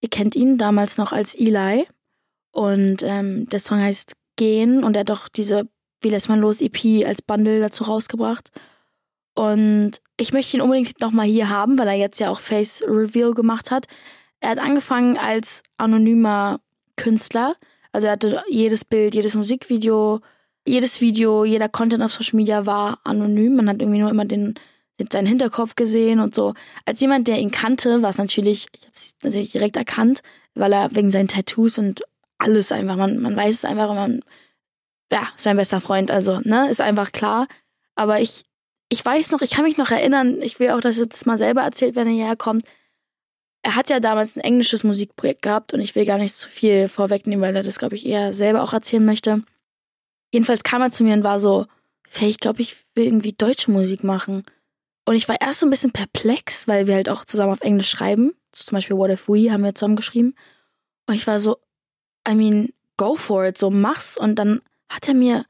Ihr 0.00 0.10
kennt 0.10 0.36
ihn 0.36 0.58
damals 0.58 0.98
noch 0.98 1.12
als 1.12 1.34
Eli. 1.34 1.86
Und 2.52 3.02
ähm, 3.02 3.48
der 3.48 3.58
Song 3.58 3.78
heißt 3.78 4.12
Gehen 4.36 4.84
und 4.84 4.96
er 4.96 5.00
hat 5.00 5.10
doch 5.10 5.28
diese 5.28 5.68
Wie 6.00 6.10
lässt 6.10 6.28
man 6.28 6.40
los 6.40 6.60
EP 6.60 7.06
als 7.06 7.22
Bundle 7.22 7.60
dazu 7.60 7.84
rausgebracht. 7.84 8.50
Und 9.34 9.92
ich 10.16 10.32
möchte 10.32 10.56
ihn 10.56 10.60
unbedingt 10.60 11.00
nochmal 11.00 11.26
hier 11.26 11.48
haben, 11.48 11.78
weil 11.78 11.88
er 11.88 11.94
jetzt 11.94 12.20
ja 12.20 12.30
auch 12.30 12.40
Face 12.40 12.82
Reveal 12.86 13.32
gemacht 13.32 13.70
hat. 13.70 13.86
Er 14.40 14.50
hat 14.50 14.58
angefangen 14.58 15.16
als 15.16 15.62
anonymer 15.78 16.60
Künstler. 16.96 17.56
Also 17.92 18.06
er 18.06 18.12
hatte 18.12 18.42
jedes 18.48 18.84
Bild, 18.84 19.14
jedes 19.14 19.34
Musikvideo, 19.34 20.20
jedes 20.66 21.00
Video, 21.00 21.44
jeder 21.44 21.68
Content 21.68 22.02
auf 22.02 22.12
Social 22.12 22.36
Media 22.36 22.66
war 22.66 23.00
anonym. 23.04 23.56
Man 23.56 23.68
hat 23.68 23.80
irgendwie 23.80 24.00
nur 24.00 24.10
immer 24.10 24.24
den 24.24 24.54
seinen 25.12 25.26
Hinterkopf 25.26 25.74
gesehen 25.74 26.20
und 26.20 26.34
so. 26.34 26.54
Als 26.84 27.00
jemand, 27.00 27.28
der 27.28 27.38
ihn 27.38 27.50
kannte, 27.50 28.02
war 28.02 28.10
es 28.10 28.18
natürlich, 28.18 28.68
ich 28.72 28.82
habe 28.82 28.92
es 28.94 29.14
natürlich 29.22 29.52
direkt 29.52 29.76
erkannt, 29.76 30.22
weil 30.54 30.72
er 30.72 30.94
wegen 30.94 31.10
seinen 31.10 31.28
Tattoos 31.28 31.78
und 31.78 32.02
alles 32.38 32.72
einfach, 32.72 32.96
man, 32.96 33.18
man 33.18 33.36
weiß 33.36 33.54
es 33.54 33.64
einfach, 33.64 33.94
man, 33.94 34.20
ja, 35.12 35.28
ist 35.36 35.46
mein 35.46 35.56
bester 35.56 35.80
Freund, 35.80 36.10
also, 36.10 36.40
ne, 36.44 36.68
ist 36.70 36.80
einfach 36.80 37.12
klar. 37.12 37.46
Aber 37.94 38.20
ich, 38.20 38.44
ich 38.88 39.04
weiß 39.04 39.30
noch, 39.30 39.40
ich 39.40 39.50
kann 39.50 39.64
mich 39.64 39.76
noch 39.76 39.90
erinnern, 39.90 40.40
ich 40.42 40.60
will 40.60 40.70
auch, 40.70 40.80
dass 40.80 40.98
er 40.98 41.06
das 41.06 41.26
mal 41.26 41.38
selber 41.38 41.62
erzählt, 41.62 41.96
wenn 41.96 42.06
er 42.06 42.14
hierher 42.14 42.36
kommt. 42.36 42.64
Er 43.62 43.76
hat 43.76 43.88
ja 43.88 43.98
damals 43.98 44.36
ein 44.36 44.40
englisches 44.40 44.84
Musikprojekt 44.84 45.42
gehabt 45.42 45.72
und 45.72 45.80
ich 45.80 45.94
will 45.94 46.04
gar 46.04 46.18
nicht 46.18 46.36
zu 46.36 46.48
viel 46.48 46.88
vorwegnehmen, 46.88 47.42
weil 47.42 47.56
er 47.56 47.62
das, 47.62 47.78
glaube 47.78 47.94
ich, 47.94 48.06
eher 48.06 48.34
selber 48.34 48.62
auch 48.62 48.72
erzählen 48.72 49.04
möchte. 49.04 49.42
Jedenfalls 50.32 50.64
kam 50.64 50.82
er 50.82 50.90
zu 50.90 51.02
mir 51.02 51.14
und 51.14 51.24
war 51.24 51.40
so, 51.40 51.66
Faye, 52.06 52.28
ich 52.28 52.40
glaube, 52.40 52.60
ich 52.62 52.76
will 52.94 53.04
irgendwie 53.04 53.32
deutsche 53.32 53.70
Musik 53.70 54.04
machen. 54.04 54.44
Und 55.04 55.16
ich 55.16 55.28
war 55.28 55.40
erst 55.40 55.60
so 55.60 55.66
ein 55.66 55.70
bisschen 55.70 55.92
perplex, 55.92 56.66
weil 56.66 56.86
wir 56.86 56.94
halt 56.94 57.08
auch 57.08 57.24
zusammen 57.24 57.52
auf 57.52 57.60
Englisch 57.60 57.90
schreiben. 57.90 58.32
Zum 58.52 58.76
Beispiel 58.76 58.96
What 58.96 59.10
If 59.10 59.28
We 59.28 59.52
haben 59.52 59.64
wir 59.64 59.74
zusammen 59.74 59.96
geschrieben. 59.96 60.34
Und 61.06 61.14
ich 61.14 61.26
war 61.26 61.40
so, 61.40 61.58
I 62.26 62.34
mean, 62.34 62.72
go 62.96 63.14
for 63.14 63.44
it, 63.44 63.58
so 63.58 63.70
mach's. 63.70 64.16
Und 64.16 64.36
dann 64.36 64.62
hat 64.88 65.08
er 65.08 65.14
mir 65.14 65.44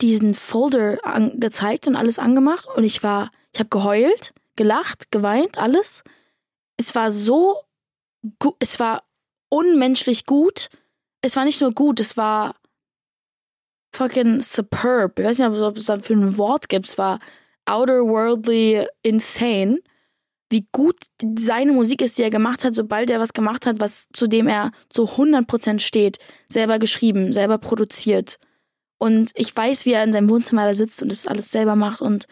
diesen 0.00 0.34
Folder 0.34 0.98
gezeigt 1.36 1.86
und 1.86 1.96
alles 1.96 2.18
angemacht. 2.18 2.66
Und 2.74 2.84
ich 2.84 3.02
war, 3.02 3.30
ich 3.52 3.60
habe 3.60 3.70
geheult, 3.70 4.34
gelacht, 4.56 5.10
geweint, 5.10 5.58
alles. 5.58 6.02
Es 6.76 6.94
war 6.94 7.10
so 7.10 7.64
es 8.58 8.80
war 8.80 9.04
unmenschlich 9.48 10.26
gut. 10.26 10.68
Es 11.20 11.36
war 11.36 11.44
nicht 11.44 11.60
nur 11.60 11.72
gut, 11.72 12.00
es 12.00 12.16
war 12.16 12.56
fucking 13.94 14.40
superb. 14.40 15.18
Ich 15.18 15.24
weiß 15.24 15.38
nicht, 15.38 15.48
ob 15.48 15.76
es 15.76 15.86
da 15.86 15.98
für 15.98 16.14
ein 16.14 16.36
Wort 16.36 16.68
gibt. 16.68 16.88
Es 16.88 16.98
war 16.98 17.18
outerworldly 17.66 18.86
insane. 19.02 19.80
wie 20.50 20.68
gut 20.70 20.96
seine 21.36 21.72
Musik 21.72 22.00
ist, 22.00 22.16
die 22.16 22.22
er 22.22 22.30
gemacht 22.30 22.64
hat, 22.64 22.76
sobald 22.76 23.10
er 23.10 23.18
was 23.18 23.32
gemacht 23.32 23.66
hat, 23.66 23.80
was 23.80 24.06
zu 24.12 24.28
dem 24.28 24.46
er 24.46 24.70
so 24.92 25.04
100% 25.04 25.80
steht, 25.80 26.18
selber 26.48 26.78
geschrieben, 26.78 27.32
selber 27.32 27.58
produziert. 27.58 28.38
Und 28.98 29.32
ich 29.34 29.54
weiß, 29.56 29.84
wie 29.84 29.92
er 29.94 30.04
in 30.04 30.12
seinem 30.12 30.30
Wohnzimmer 30.30 30.64
da 30.64 30.74
sitzt 30.74 31.02
und 31.02 31.10
das 31.10 31.26
alles 31.26 31.50
selber 31.50 31.74
macht 31.74 32.00
und 32.00 32.26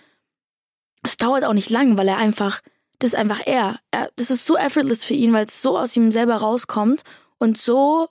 es 1.02 1.16
dauert 1.16 1.44
auch 1.44 1.52
nicht 1.52 1.68
lang, 1.68 1.98
weil 1.98 2.06
er 2.06 2.18
einfach, 2.18 2.60
das 3.00 3.10
ist 3.10 3.18
einfach 3.18 3.44
er. 3.44 3.80
er 3.90 4.10
das 4.14 4.30
ist 4.30 4.46
so 4.46 4.56
effortless 4.56 5.04
für 5.04 5.14
ihn, 5.14 5.32
weil 5.32 5.46
es 5.46 5.60
so 5.60 5.76
aus 5.76 5.96
ihm 5.96 6.12
selber 6.12 6.36
rauskommt 6.36 7.02
und 7.38 7.58
so, 7.58 8.08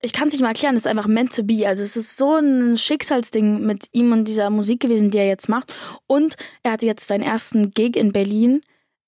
ich 0.00 0.12
kann 0.12 0.28
es 0.28 0.34
nicht 0.34 0.42
mal 0.42 0.48
erklären, 0.48 0.74
das 0.74 0.84
ist 0.84 0.90
einfach 0.90 1.06
meant 1.06 1.34
to 1.34 1.42
be. 1.42 1.66
Also 1.66 1.82
es 1.82 1.96
ist 1.96 2.16
so 2.16 2.36
ein 2.36 2.78
Schicksalsding 2.78 3.60
mit 3.60 3.88
ihm 3.92 4.12
und 4.12 4.26
dieser 4.26 4.48
Musik 4.50 4.80
gewesen, 4.80 5.10
die 5.10 5.18
er 5.18 5.26
jetzt 5.26 5.48
macht. 5.48 5.74
Und 6.06 6.36
er 6.62 6.72
hatte 6.72 6.86
jetzt 6.86 7.08
seinen 7.08 7.22
ersten 7.22 7.72
Gig 7.72 7.96
in 7.96 8.12
Berlin 8.12 8.62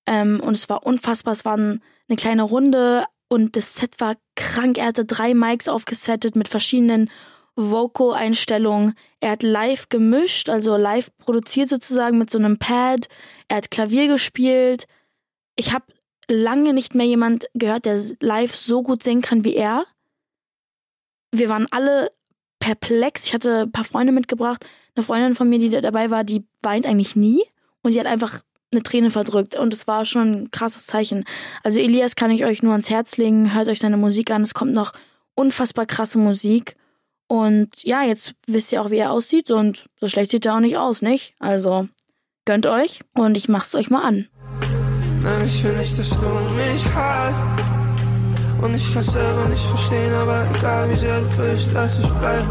ähm, 0.05 0.41
und 0.43 0.53
es 0.53 0.67
war 0.69 0.85
unfassbar. 0.85 1.33
Es 1.33 1.45
war 1.45 1.53
eine 1.53 1.79
kleine 2.17 2.43
Runde 2.43 3.05
und 3.29 3.55
das 3.55 3.75
Set 3.75 3.99
war 3.99 4.15
krank. 4.35 4.77
Er 4.77 4.87
hatte 4.87 5.05
drei 5.05 5.33
Mics 5.33 5.69
aufgesettet 5.69 6.35
mit 6.35 6.49
verschiedenen 6.49 7.09
Vocal-Einstellungen. 7.55 8.95
Er 9.21 9.31
hat 9.31 9.43
live 9.43 9.87
gemischt, 9.87 10.49
also 10.49 10.75
live 10.75 11.09
produziert 11.17 11.69
sozusagen 11.69 12.17
mit 12.17 12.29
so 12.29 12.37
einem 12.37 12.57
Pad. 12.57 13.07
Er 13.47 13.57
hat 13.57 13.71
Klavier 13.71 14.07
gespielt. 14.07 14.87
Ich 15.55 15.73
habe 15.73 15.85
lange 16.27 16.73
nicht 16.73 16.95
mehr 16.95 17.05
jemand 17.05 17.45
gehört, 17.53 17.85
der 17.85 17.99
live 18.19 18.55
so 18.55 18.83
gut 18.83 19.03
singen 19.03 19.21
kann 19.21 19.45
wie 19.45 19.55
er. 19.55 19.85
Wir 21.31 21.49
waren 21.49 21.67
alle 21.71 22.11
perplex. 22.59 23.25
Ich 23.25 23.33
hatte 23.33 23.63
ein 23.63 23.71
paar 23.71 23.83
Freunde 23.83 24.11
mitgebracht. 24.11 24.65
Eine 24.95 25.05
Freundin 25.05 25.35
von 25.35 25.49
mir, 25.49 25.59
die 25.59 25.69
dabei 25.69 26.09
war, 26.09 26.23
die 26.23 26.45
weint 26.61 26.85
eigentlich 26.85 27.15
nie. 27.15 27.43
Und 27.81 27.93
die 27.93 27.99
hat 27.99 28.07
einfach 28.07 28.41
eine 28.73 28.83
Träne 28.83 29.11
verdrückt. 29.11 29.55
Und 29.55 29.73
es 29.73 29.87
war 29.87 30.05
schon 30.05 30.33
ein 30.33 30.51
krasses 30.51 30.85
Zeichen. 30.85 31.25
Also 31.63 31.79
Elias 31.79 32.15
kann 32.15 32.31
ich 32.31 32.45
euch 32.45 32.63
nur 32.63 32.73
ans 32.73 32.89
Herz 32.89 33.17
legen. 33.17 33.53
Hört 33.53 33.67
euch 33.67 33.79
seine 33.79 33.97
Musik 33.97 34.31
an. 34.31 34.43
Es 34.43 34.53
kommt 34.53 34.73
noch 34.73 34.93
unfassbar 35.35 35.85
krasse 35.85 36.17
Musik. 36.17 36.75
Und 37.27 37.83
ja, 37.83 38.03
jetzt 38.03 38.33
wisst 38.45 38.71
ihr 38.71 38.81
auch, 38.81 38.89
wie 38.89 38.97
er 38.97 39.11
aussieht. 39.11 39.51
Und 39.51 39.87
so 39.99 40.07
schlecht 40.07 40.31
sieht 40.31 40.45
er 40.45 40.55
auch 40.55 40.59
nicht 40.59 40.77
aus, 40.77 41.01
nicht? 41.01 41.35
Also 41.39 41.87
gönnt 42.45 42.65
euch 42.67 43.01
und 43.13 43.35
ich 43.35 43.47
mach's 43.47 43.73
euch 43.75 43.89
mal 43.89 44.03
an. 44.03 44.27
Nein, 45.23 45.45
ich 45.45 45.63
will 45.63 45.77
nicht, 45.77 45.97
dass 45.97 46.09
du 46.09 46.15
mich 46.55 46.85
hast. 46.93 47.70
Und 48.61 48.75
ich 48.75 48.93
kann 48.93 49.01
selber 49.01 49.49
nicht 49.49 49.65
verstehen, 49.65 50.13
aber 50.13 50.45
egal 50.55 50.89
wie 50.91 50.95
sehr 50.95 51.19
du 51.19 51.27
bist, 51.37 51.71
lass 51.73 51.99
ich 51.99 52.07
bleiben. 52.07 52.47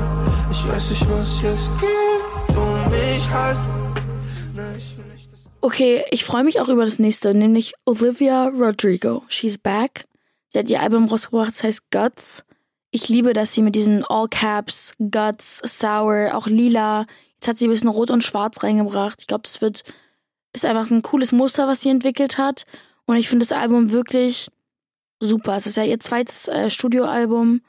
Ich 0.50 0.67
weiß, 0.67 0.90
ich 0.90 1.07
muss 1.07 1.40
jetzt 1.43 1.71
du 2.49 2.90
mich 2.90 3.31
hast. 3.31 3.62
Okay, 5.61 6.05
ich 6.11 6.25
freue 6.25 6.43
mich 6.43 6.61
auch 6.61 6.69
über 6.69 6.85
das 6.85 6.99
nächste, 6.99 7.35
nämlich 7.35 7.75
Olivia 7.85 8.49
Rodrigo. 8.49 9.23
She's 9.29 9.59
back. 9.59 10.07
Sie 10.49 10.59
hat 10.59 10.69
ihr 10.69 10.81
Album 10.81 11.07
rausgebracht, 11.07 11.49
das 11.49 11.62
heißt 11.62 11.90
Guts. 11.90 12.45
Ich 12.90 13.09
liebe, 13.09 13.33
dass 13.33 13.55
sie 13.55 13.62
mit 13.62 13.76
diesen 13.76 14.05
All 14.05 14.26
Caps, 14.29 14.95
Guts, 14.99 15.61
Sour, 15.64 16.31
auch 16.35 16.49
Lila, 16.49 17.07
jetzt 17.35 17.47
hat 17.47 17.59
sie 17.59 17.69
ein 17.69 17.71
bisschen 17.71 17.88
Rot 17.88 18.11
und 18.11 18.25
Schwarz 18.25 18.62
reingebracht. 18.64 19.21
Ich 19.21 19.26
glaube, 19.29 19.43
das 19.45 19.61
wird 19.61 19.85
ist 20.52 20.64
einfach 20.64 20.87
so 20.87 20.95
ein 20.95 21.02
cooles 21.02 21.31
Muster, 21.33 21.69
was 21.69 21.83
sie 21.83 21.90
entwickelt 21.90 22.38
hat. 22.38 22.64
Und 23.07 23.17
ich 23.17 23.29
finde 23.29 23.47
das 23.47 23.57
Album 23.57 23.93
wirklich 23.93 24.50
super. 25.21 25.57
Es 25.57 25.67
ist 25.67 25.77
ja 25.77 25.85
ihr 25.85 26.00
zweites 26.00 26.49
äh, 26.49 26.71
Studioalbum. 26.71 27.62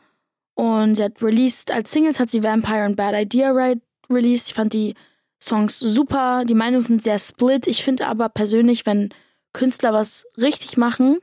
Und 0.55 0.95
sie 0.95 1.03
hat 1.03 1.21
released, 1.21 1.71
als 1.71 1.91
Singles 1.91 2.19
hat 2.19 2.29
sie 2.29 2.43
Vampire 2.43 2.85
und 2.85 2.95
Bad 2.95 3.15
Idea 3.15 3.51
Right 3.51 3.79
released. 4.09 4.49
Ich 4.49 4.53
fand 4.53 4.73
die 4.73 4.95
Songs 5.41 5.79
super. 5.79 6.43
Die 6.45 6.55
Meinungen 6.55 6.85
sind 6.85 7.03
sehr 7.03 7.19
split. 7.19 7.67
Ich 7.67 7.83
finde 7.83 8.07
aber 8.07 8.29
persönlich, 8.29 8.85
wenn 8.85 9.09
Künstler 9.53 9.93
was 9.93 10.25
richtig 10.37 10.77
machen, 10.77 11.19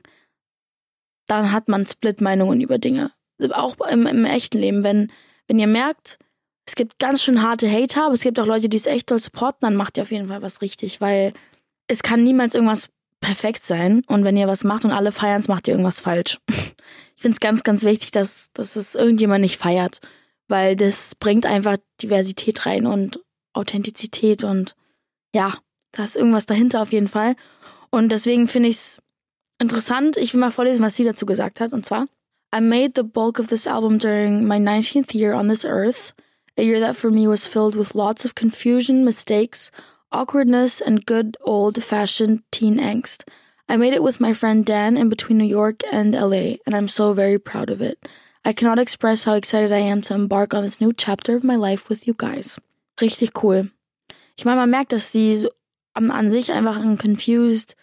dann 1.27 1.51
hat 1.51 1.67
man 1.67 1.85
Split-Meinungen 1.85 2.61
über 2.61 2.77
Dinge. 2.77 3.11
Auch 3.51 3.75
im, 3.89 4.07
im 4.07 4.25
echten 4.25 4.59
Leben. 4.59 4.83
Wenn, 4.83 5.11
wenn 5.47 5.59
ihr 5.59 5.67
merkt, 5.67 6.17
es 6.65 6.75
gibt 6.75 6.99
ganz 6.99 7.23
schön 7.23 7.41
harte 7.41 7.71
Hater, 7.71 8.05
aber 8.05 8.15
es 8.15 8.21
gibt 8.21 8.39
auch 8.39 8.45
Leute, 8.45 8.69
die 8.69 8.77
es 8.77 8.85
echt 8.85 9.09
doll 9.09 9.19
supporten, 9.19 9.61
dann 9.61 9.75
macht 9.75 9.97
ihr 9.97 10.03
auf 10.03 10.11
jeden 10.11 10.27
Fall 10.27 10.41
was 10.41 10.61
richtig, 10.61 11.01
weil 11.01 11.33
es 11.87 12.03
kann 12.03 12.23
niemals 12.23 12.53
irgendwas 12.53 12.89
perfekt 13.21 13.65
sein. 13.65 14.03
Und 14.07 14.23
wenn 14.23 14.37
ihr 14.37 14.47
was 14.47 14.63
macht 14.63 14.85
und 14.85 14.91
alle 14.91 15.11
feiern 15.11 15.43
macht 15.47 15.67
ihr 15.67 15.73
irgendwas 15.73 15.99
falsch. 15.99 16.39
Ich 17.15 17.21
finde 17.21 17.35
es 17.35 17.41
ganz, 17.41 17.63
ganz 17.63 17.83
wichtig, 17.83 18.11
dass, 18.11 18.49
dass 18.53 18.77
es 18.77 18.95
irgendjemand 18.95 19.41
nicht 19.41 19.57
feiert, 19.57 19.99
weil 20.47 20.77
das 20.77 21.15
bringt 21.15 21.45
einfach 21.45 21.75
Diversität 22.01 22.65
rein 22.65 22.87
und 22.87 23.19
Authentizität 23.51 24.45
und 24.45 24.73
ja, 25.35 25.53
da 25.91 26.05
ist 26.05 26.15
irgendwas 26.15 26.45
dahinter 26.45 26.81
auf 26.81 26.93
jeden 26.93 27.09
Fall. 27.09 27.35
Und 27.89 28.13
deswegen 28.13 28.47
finde 28.47 28.69
ich 28.69 28.77
es 28.77 29.01
interessant. 29.59 30.15
Ich 30.15 30.33
will 30.33 30.39
mal 30.39 30.51
vorlesen, 30.51 30.81
was 30.83 30.95
sie 30.95 31.03
dazu 31.03 31.25
gesagt 31.25 31.59
hat. 31.59 31.73
Und 31.73 31.85
zwar, 31.85 32.05
I 32.55 32.61
made 32.61 32.93
the 32.95 33.03
bulk 33.03 33.39
of 33.39 33.47
this 33.47 33.67
album 33.67 33.99
during 33.99 34.47
my 34.47 34.55
19th 34.57 35.13
year 35.13 35.35
on 35.35 35.49
this 35.49 35.65
earth, 35.65 36.13
a 36.57 36.61
year 36.61 36.79
that 36.79 36.95
for 36.95 37.11
me 37.11 37.27
was 37.27 37.45
filled 37.45 37.75
with 37.75 37.93
lots 37.93 38.25
of 38.25 38.33
confusion, 38.33 39.03
mistakes, 39.03 39.71
awkwardness, 40.11 40.81
and 40.81 41.05
good 41.05 41.37
old 41.41 41.83
fashioned 41.83 42.43
teen 42.51 42.77
angst. 42.77 43.23
I 43.67 43.77
made 43.77 43.93
it 43.93 44.03
with 44.03 44.19
my 44.19 44.33
friend 44.33 44.65
Dan 44.65 44.97
in 44.97 45.09
between 45.09 45.37
New 45.37 45.45
York 45.45 45.83
and 45.91 46.13
LA, 46.13 46.57
and 46.65 46.75
I'm 46.75 46.87
so 46.87 47.13
very 47.13 47.37
proud 47.37 47.69
of 47.69 47.81
it. 47.81 47.99
I 48.43 48.53
cannot 48.53 48.79
express 48.79 49.25
how 49.25 49.33
excited 49.33 49.71
I 49.71 49.79
am 49.79 50.01
to 50.03 50.13
embark 50.13 50.53
on 50.53 50.63
this 50.63 50.81
new 50.81 50.93
chapter 50.93 51.35
of 51.35 51.43
my 51.43 51.55
life 51.55 51.89
with 51.89 52.07
you 52.07 52.15
guys. 52.17 52.57
Richtig 52.99 53.33
cool. 53.43 53.69
Ich 54.37 54.45
meine, 54.45 54.57
man 54.57 54.69
merkt, 54.69 54.93
dass 54.93 55.11
sie 55.11 55.35
so 55.35 55.49
an 55.93 56.31
sich 56.31 56.51
einfach 56.51 56.77
ein 56.77 56.97
confused 56.97 57.75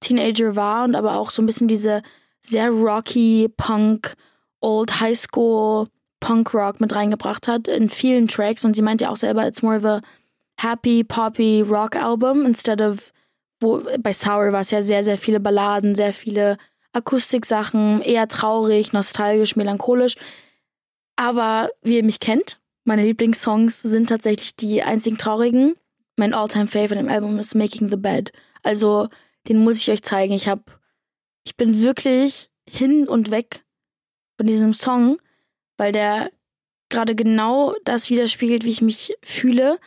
Teenager 0.00 0.56
war 0.56 0.84
und 0.84 0.94
aber 0.94 1.16
auch 1.16 1.30
so 1.30 1.40
ein 1.40 1.46
bisschen 1.46 1.68
diese 1.68 2.02
sehr 2.40 2.70
rocky 2.70 3.48
Punk, 3.56 4.16
Old 4.60 5.00
High 5.00 5.18
School 5.18 5.86
Punk 6.20 6.52
Rock 6.52 6.80
mit 6.80 6.94
reingebracht 6.94 7.48
hat 7.48 7.66
in 7.68 7.88
vielen 7.88 8.28
Tracks 8.28 8.64
und 8.64 8.76
sie 8.76 8.82
meint 8.82 9.00
ja 9.00 9.08
auch 9.08 9.16
selber, 9.16 9.46
it's 9.46 9.62
more 9.62 9.76
of 9.76 9.84
a 9.84 10.00
happy, 10.62 11.04
poppy 11.04 11.62
Rock 11.62 11.96
Album 11.96 12.44
instead 12.44 12.80
of, 12.80 13.12
wo, 13.60 13.82
bei 14.00 14.12
Sour 14.12 14.52
war 14.52 14.60
es 14.60 14.70
ja 14.70 14.82
sehr, 14.82 15.04
sehr 15.04 15.16
viele 15.16 15.40
Balladen, 15.40 15.94
sehr 15.94 16.12
viele 16.12 16.56
Akustiksachen, 16.92 18.02
eher 18.02 18.28
traurig, 18.28 18.92
nostalgisch, 18.92 19.56
melancholisch. 19.56 20.16
Aber 21.16 21.70
wie 21.82 21.96
ihr 21.96 22.04
mich 22.04 22.20
kennt, 22.20 22.60
meine 22.84 23.04
Lieblingssongs 23.04 23.82
sind 23.82 24.08
tatsächlich 24.08 24.56
die 24.56 24.82
einzigen 24.82 25.18
traurigen. 25.18 25.76
Mein 26.16 26.34
Alltime 26.34 26.66
favorite 26.66 26.98
im 26.98 27.08
Album 27.08 27.38
ist 27.38 27.54
Making 27.54 27.90
the 27.90 27.96
Bed. 27.96 28.32
Also, 28.62 29.08
den 29.48 29.58
muss 29.58 29.78
ich 29.78 29.90
euch 29.90 30.02
zeigen. 30.02 30.32
Ich 30.34 30.48
hab, 30.48 30.80
ich 31.44 31.56
bin 31.56 31.82
wirklich 31.82 32.50
hin 32.68 33.08
und 33.08 33.30
weg 33.30 33.64
von 34.36 34.46
diesem 34.46 34.74
Song, 34.74 35.18
weil 35.76 35.92
der 35.92 36.30
gerade 36.88 37.14
genau 37.14 37.74
das 37.84 38.10
widerspiegelt, 38.10 38.64
wie 38.64 38.70
ich 38.70 38.82
mich 38.82 39.14
fühle 39.22 39.78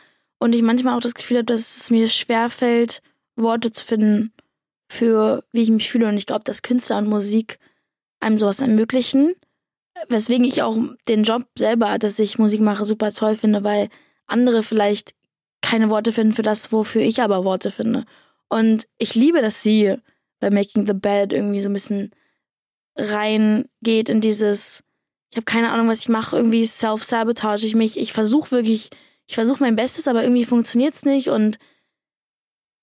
und 0.43 0.53
ich 0.53 0.61
manchmal 0.61 0.97
auch 0.97 1.01
das 1.01 1.15
Gefühl 1.15 1.37
habe, 1.37 1.45
dass 1.45 1.77
es 1.77 1.89
mir 1.89 2.09
schwerfällt, 2.09 3.01
Worte 3.37 3.71
zu 3.71 3.85
finden 3.85 4.33
für, 4.89 5.45
wie 5.53 5.61
ich 5.61 5.69
mich 5.69 5.89
fühle. 5.89 6.09
Und 6.09 6.17
ich 6.17 6.25
glaube, 6.25 6.43
dass 6.43 6.61
Künstler 6.61 6.97
und 6.97 7.07
Musik 7.07 7.59
einem 8.19 8.37
sowas 8.37 8.59
ermöglichen. 8.59 9.35
Weswegen 10.09 10.45
ich 10.45 10.61
auch 10.61 10.77
den 11.07 11.23
Job 11.23 11.45
selber, 11.57 11.97
dass 11.97 12.19
ich 12.19 12.39
Musik 12.39 12.59
mache, 12.59 12.83
super 12.83 13.13
toll 13.13 13.35
finde, 13.37 13.63
weil 13.63 13.87
andere 14.27 14.63
vielleicht 14.63 15.13
keine 15.61 15.89
Worte 15.89 16.11
finden 16.11 16.33
für 16.33 16.41
das, 16.41 16.73
wofür 16.73 17.01
ich 17.01 17.21
aber 17.21 17.45
Worte 17.45 17.71
finde. 17.71 18.03
Und 18.49 18.87
ich 18.97 19.15
liebe, 19.15 19.41
dass 19.41 19.63
sie 19.63 19.95
bei 20.41 20.49
Making 20.49 20.85
the 20.85 20.93
Bed 20.93 21.31
irgendwie 21.31 21.61
so 21.61 21.69
ein 21.69 21.73
bisschen 21.73 22.11
reingeht 22.97 24.09
in 24.09 24.19
dieses, 24.19 24.83
ich 25.31 25.37
habe 25.37 25.45
keine 25.45 25.71
Ahnung, 25.71 25.87
was 25.87 25.99
ich 25.99 26.09
mache, 26.09 26.35
irgendwie 26.35 26.65
self-sabotage 26.65 27.65
ich 27.65 27.75
mich. 27.75 27.97
Ich 27.97 28.11
versuche 28.11 28.51
wirklich 28.51 28.89
ich 29.27 29.35
versuche 29.35 29.63
mein 29.63 29.75
Bestes, 29.75 30.07
aber 30.07 30.23
irgendwie 30.23 30.45
funktioniert 30.45 30.93
es 30.93 31.05
nicht 31.05 31.29
und 31.29 31.57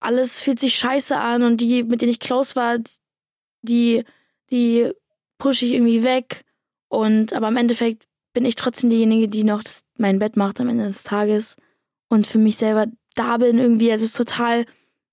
alles 0.01 0.43
fühlt 0.43 0.59
sich 0.59 0.75
scheiße 0.77 1.17
an 1.17 1.43
und 1.43 1.61
die, 1.61 1.85
mit 1.85 2.01
denen 2.01 2.11
ich 2.11 2.21
close 2.21 2.57
war, 2.57 2.79
die, 3.63 4.05
die 4.51 4.91
pushe 5.39 5.67
ich 5.67 5.73
irgendwie 5.73 6.03
weg. 6.03 6.45
Und 6.89 7.33
aber 7.33 7.49
im 7.49 7.57
Endeffekt 7.57 8.07
bin 8.33 8.45
ich 8.45 8.55
trotzdem 8.55 8.91
diejenige, 8.91 9.29
die 9.29 9.45
noch 9.45 9.63
das, 9.63 9.85
mein 9.99 10.19
Bett 10.19 10.37
macht 10.37 10.61
am 10.61 10.69
Ende 10.69 10.87
des 10.87 11.03
Tages 11.03 11.57
und 12.09 12.27
für 12.27 12.39
mich 12.39 12.57
selber 12.57 12.87
da 13.15 13.37
bin 13.37 13.59
irgendwie. 13.59 13.93
Also 13.93 14.05
es 14.05 14.13
ist 14.13 14.17
total 14.17 14.65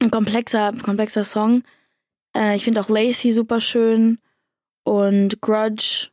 ein 0.01 0.11
komplexer, 0.11 0.73
komplexer 0.83 1.25
Song. 1.25 1.63
Äh, 2.35 2.55
ich 2.55 2.63
finde 2.63 2.81
auch 2.81 2.89
Lacey 2.89 3.31
super 3.31 3.59
schön 3.59 4.19
und 4.83 5.41
Grudge 5.41 6.09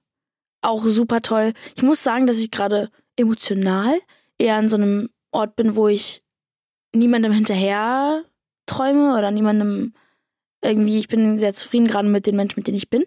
auch 0.63 0.85
super 0.85 1.21
toll. 1.21 1.53
Ich 1.77 1.83
muss 1.83 2.03
sagen, 2.03 2.27
dass 2.27 2.39
ich 2.39 2.51
gerade 2.51 2.91
emotional 3.17 3.95
eher 4.39 4.57
an 4.57 4.69
so 4.69 4.77
einem 4.77 5.11
Ort 5.31 5.57
bin, 5.57 5.77
wo 5.77 5.89
ich 5.89 6.23
niemandem 6.95 7.33
hinterher 7.33 8.25
träume 8.67 9.17
oder 9.17 9.31
niemandem 9.31 9.95
irgendwie, 10.63 10.99
ich 10.99 11.09
bin 11.09 11.39
sehr 11.39 11.53
zufrieden 11.53 11.87
gerade 11.87 12.09
mit 12.09 12.27
den 12.27 12.37
Menschen, 12.37 12.61
mit 12.61 12.67
denen 12.67 12.79
ich 12.79 12.91
bin. 12.91 13.05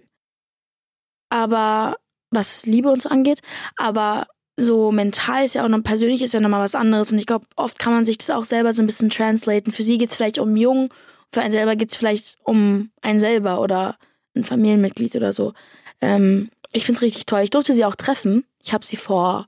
Aber 1.30 1.98
was 2.30 2.66
Liebe 2.66 2.92
uns 2.92 3.06
angeht, 3.06 3.42
aber 3.76 4.28
so 4.58 4.92
mental 4.92 5.46
ist 5.46 5.56
ja 5.56 5.64
auch 5.64 5.70
noch 5.70 5.84
persönlich 5.84 6.22
ist 6.22 6.34
ja 6.34 6.40
nochmal 6.40 6.62
was 6.62 6.76
anderes 6.76 7.12
und 7.12 7.20
ich 7.20 7.28
glaube, 7.28 7.46
oft 7.56 7.78
kann 7.80 7.94
man 7.94 8.06
sich 8.06 8.18
das 8.18 8.32
auch 8.32 8.46
selber 8.46 8.74
so 8.74 8.82
ein 8.82 8.88
bisschen 8.88 9.10
translaten. 9.10 9.72
Für 9.72 9.84
sie 9.84 9.98
geht 9.98 10.12
es 10.12 10.18
vielleicht 10.18 10.40
um 10.40 10.56
jung 10.56 10.90
Für 11.32 11.42
einen 11.42 11.52
selber 11.52 11.76
geht 11.76 11.92
es 11.92 11.98
vielleicht 11.98 12.38
um 12.44 12.90
einen 13.02 13.20
selber 13.20 13.62
oder 13.62 13.98
ein 14.36 14.44
Familienmitglied 14.44 15.16
oder 15.16 15.34
so. 15.34 15.54
Ähm, 16.02 16.50
ich 16.72 16.86
finde 16.86 16.98
es 16.98 17.04
richtig 17.04 17.26
toll. 17.26 17.42
Ich 17.42 17.50
durfte 17.50 17.74
sie 17.74 17.86
auch 17.86 17.96
treffen. 17.96 18.46
Ich 18.64 18.74
habe 18.74 18.86
sie 18.86 18.98
vor, 18.98 19.48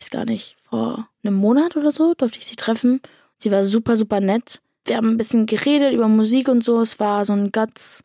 weiß 0.00 0.10
gar 0.10 0.24
nicht, 0.24 0.56
vor 0.68 1.08
einem 1.22 1.34
Monat 1.34 1.76
oder 1.76 1.92
so 1.92 2.14
durfte 2.14 2.38
ich 2.38 2.46
sie 2.46 2.56
treffen. 2.56 3.00
Sie 3.38 3.50
war 3.50 3.64
super, 3.64 3.96
super 3.96 4.20
nett. 4.20 4.60
Wir 4.86 4.96
haben 4.96 5.10
ein 5.10 5.16
bisschen 5.18 5.46
geredet 5.46 5.92
über 5.92 6.08
Musik 6.08 6.48
und 6.48 6.64
so. 6.64 6.80
Es 6.80 6.98
war 6.98 7.24
so 7.24 7.32
ein 7.34 7.52
Guts, 7.52 8.02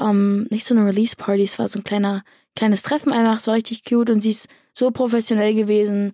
ähm, 0.00 0.46
nicht 0.50 0.66
so 0.66 0.74
eine 0.74 0.86
Release-Party, 0.86 1.42
es 1.42 1.58
war 1.58 1.68
so 1.68 1.78
ein 1.78 1.84
kleiner, 1.84 2.24
kleines 2.56 2.82
Treffen 2.82 3.12
einfach. 3.12 3.38
Es 3.38 3.46
war 3.46 3.54
richtig 3.54 3.84
cute 3.84 4.10
und 4.10 4.20
sie 4.20 4.30
ist 4.30 4.48
so 4.74 4.90
professionell 4.90 5.54
gewesen, 5.54 6.12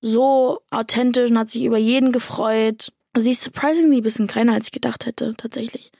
so 0.00 0.60
authentisch 0.70 1.30
und 1.30 1.38
hat 1.38 1.50
sich 1.50 1.64
über 1.64 1.78
jeden 1.78 2.12
gefreut. 2.12 2.92
Sie 3.16 3.30
ist 3.30 3.44
surprisingly 3.44 3.98
ein 3.98 4.02
bisschen 4.02 4.26
kleiner, 4.26 4.54
als 4.54 4.66
ich 4.66 4.72
gedacht 4.72 5.06
hätte, 5.06 5.34
tatsächlich. 5.36 5.92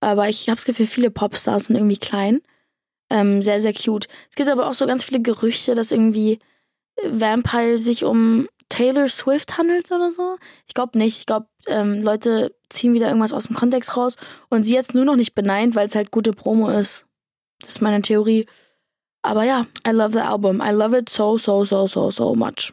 Aber 0.00 0.28
ich 0.28 0.48
habe 0.48 0.56
das 0.56 0.64
Gefühl, 0.64 0.86
viele 0.86 1.10
Popstars 1.10 1.66
sind 1.66 1.76
irgendwie 1.76 1.98
klein. 1.98 2.40
Ähm, 3.10 3.42
sehr, 3.42 3.60
sehr 3.60 3.74
cute. 3.74 4.08
Es 4.30 4.36
gibt 4.36 4.48
aber 4.48 4.68
auch 4.68 4.74
so 4.74 4.86
ganz 4.86 5.04
viele 5.04 5.20
Gerüchte, 5.20 5.74
dass 5.74 5.92
irgendwie 5.92 6.38
Vampire 7.08 7.78
sich 7.78 8.04
um 8.04 8.48
Taylor 8.68 9.08
Swift 9.08 9.58
handelt 9.58 9.90
oder 9.90 10.10
so. 10.10 10.36
Ich 10.66 10.74
glaube 10.74 10.98
nicht. 10.98 11.18
Ich 11.18 11.26
glaube, 11.26 11.46
ähm, 11.66 12.02
Leute 12.02 12.54
ziehen 12.70 12.94
wieder 12.94 13.08
irgendwas 13.08 13.32
aus 13.32 13.46
dem 13.46 13.56
Kontext 13.56 13.96
raus 13.96 14.16
und 14.48 14.64
sie 14.64 14.74
jetzt 14.74 14.94
nur 14.94 15.04
noch 15.04 15.16
nicht 15.16 15.34
beneint, 15.34 15.74
weil 15.74 15.86
es 15.86 15.94
halt 15.94 16.10
gute 16.10 16.32
Promo 16.32 16.70
ist. 16.70 17.06
Das 17.60 17.70
ist 17.70 17.82
meine 17.82 18.02
Theorie. 18.02 18.46
Aber 19.22 19.44
ja, 19.44 19.66
I 19.86 19.90
love 19.90 20.12
the 20.12 20.20
album. 20.20 20.60
I 20.60 20.70
love 20.70 20.96
it 20.96 21.08
so, 21.08 21.38
so, 21.38 21.64
so, 21.64 21.86
so, 21.86 22.10
so 22.10 22.34
much. 22.34 22.72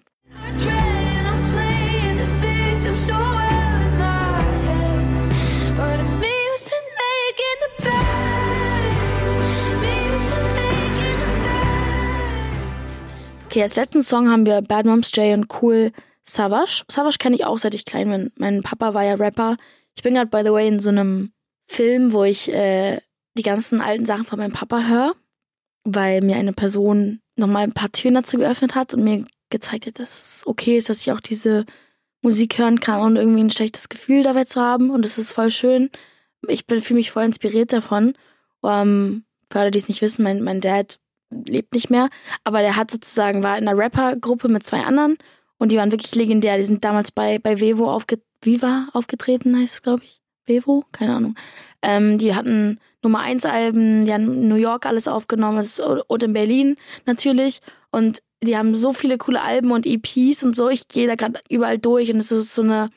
Okay, 13.49 13.63
als 13.63 13.77
letzten 13.77 14.03
Song 14.03 14.29
haben 14.29 14.45
wir 14.45 14.61
Bad 14.61 14.85
Moms 14.85 15.09
J 15.15 15.35
und 15.35 15.47
Cool 15.59 15.91
Savage. 16.23 16.83
Savage 16.87 17.17
kenne 17.17 17.35
ich 17.35 17.45
auch 17.45 17.57
seit 17.57 17.73
ich 17.73 17.83
klein 17.83 18.07
bin. 18.07 18.31
Mein 18.37 18.61
Papa 18.61 18.93
war 18.93 19.03
ja 19.03 19.15
Rapper. 19.15 19.57
Ich 19.95 20.03
bin 20.03 20.13
gerade, 20.13 20.29
by 20.29 20.43
the 20.43 20.51
way, 20.51 20.67
in 20.67 20.79
so 20.79 20.91
einem 20.91 21.31
Film, 21.65 22.13
wo 22.13 22.23
ich 22.23 22.53
äh, 22.53 22.99
die 23.35 23.41
ganzen 23.41 23.81
alten 23.81 24.05
Sachen 24.05 24.25
von 24.25 24.37
meinem 24.37 24.51
Papa 24.51 24.83
höre, 24.83 25.15
weil 25.83 26.21
mir 26.21 26.35
eine 26.35 26.53
Person 26.53 27.21
nochmal 27.37 27.63
ein 27.63 27.73
paar 27.73 27.91
Türen 27.91 28.13
dazu 28.13 28.37
geöffnet 28.37 28.75
hat 28.75 28.93
und 28.93 29.03
mir 29.03 29.25
gezeigt 29.49 29.87
hat, 29.87 29.97
dass 29.97 30.21
es 30.21 30.43
okay 30.45 30.77
ist, 30.77 30.89
dass 30.89 31.01
ich 31.01 31.11
auch 31.11 31.19
diese 31.19 31.65
Musik 32.21 32.59
hören 32.59 32.79
kann 32.79 33.01
und 33.01 33.15
irgendwie 33.15 33.43
ein 33.43 33.49
schlechtes 33.49 33.89
Gefühl 33.89 34.21
dabei 34.21 34.43
zu 34.43 34.61
haben. 34.61 34.91
Und 34.91 35.03
es 35.05 35.17
ist 35.17 35.31
voll 35.31 35.49
schön. 35.49 35.89
Ich 36.47 36.65
fühle 36.67 36.99
mich 36.99 37.09
voll 37.09 37.23
inspiriert 37.23 37.73
davon. 37.73 38.13
Um, 38.61 38.69
ähm, 38.69 39.23
für 39.51 39.61
alle, 39.61 39.71
die 39.71 39.79
es 39.79 39.87
nicht 39.87 40.03
wissen, 40.03 40.21
mein, 40.21 40.43
mein 40.43 40.61
Dad 40.61 40.98
lebt 41.29 41.73
nicht 41.73 41.89
mehr, 41.89 42.09
aber 42.43 42.61
der 42.61 42.75
hat 42.75 42.91
sozusagen, 42.91 43.43
war 43.43 43.57
in 43.57 43.67
einer 43.67 43.77
Rapper-Gruppe 43.77 44.47
mit 44.49 44.65
zwei 44.65 44.83
anderen 44.83 45.17
und 45.57 45.71
die 45.71 45.77
waren 45.77 45.91
wirklich 45.91 46.15
legendär. 46.15 46.57
Die 46.57 46.63
sind 46.63 46.83
damals 46.83 47.11
bei, 47.11 47.39
bei 47.39 47.59
Vevo 47.59 47.91
aufge 47.91 48.19
Viva 48.41 48.87
aufgetreten, 48.93 49.57
heißt 49.57 49.73
es, 49.75 49.81
glaube 49.81 50.03
ich. 50.03 50.21
Vevo? 50.45 50.85
Keine 50.91 51.15
Ahnung. 51.15 51.35
Ähm, 51.81 52.17
die 52.17 52.33
hatten 52.33 52.79
Nummer 53.03 53.19
1 53.19 53.45
Alben, 53.45 54.05
die 54.05 54.13
haben 54.13 54.23
in 54.23 54.47
New 54.47 54.55
York 54.55 54.85
alles 54.85 55.07
aufgenommen 55.07 55.65
und 56.07 56.23
in 56.23 56.33
Berlin 56.33 56.75
natürlich. 57.05 57.61
Und 57.91 58.21
die 58.43 58.57
haben 58.57 58.75
so 58.75 58.93
viele 58.93 59.17
coole 59.17 59.41
Alben 59.41 59.71
und 59.71 59.85
EPs 59.85 60.43
und 60.43 60.55
so. 60.55 60.69
Ich 60.69 60.87
gehe 60.87 61.07
da 61.07 61.15
gerade 61.15 61.39
überall 61.49 61.77
durch 61.77 62.11
und 62.11 62.19
es 62.19 62.31
ist 62.31 62.53
so 62.53 62.61
eine, 62.61 62.89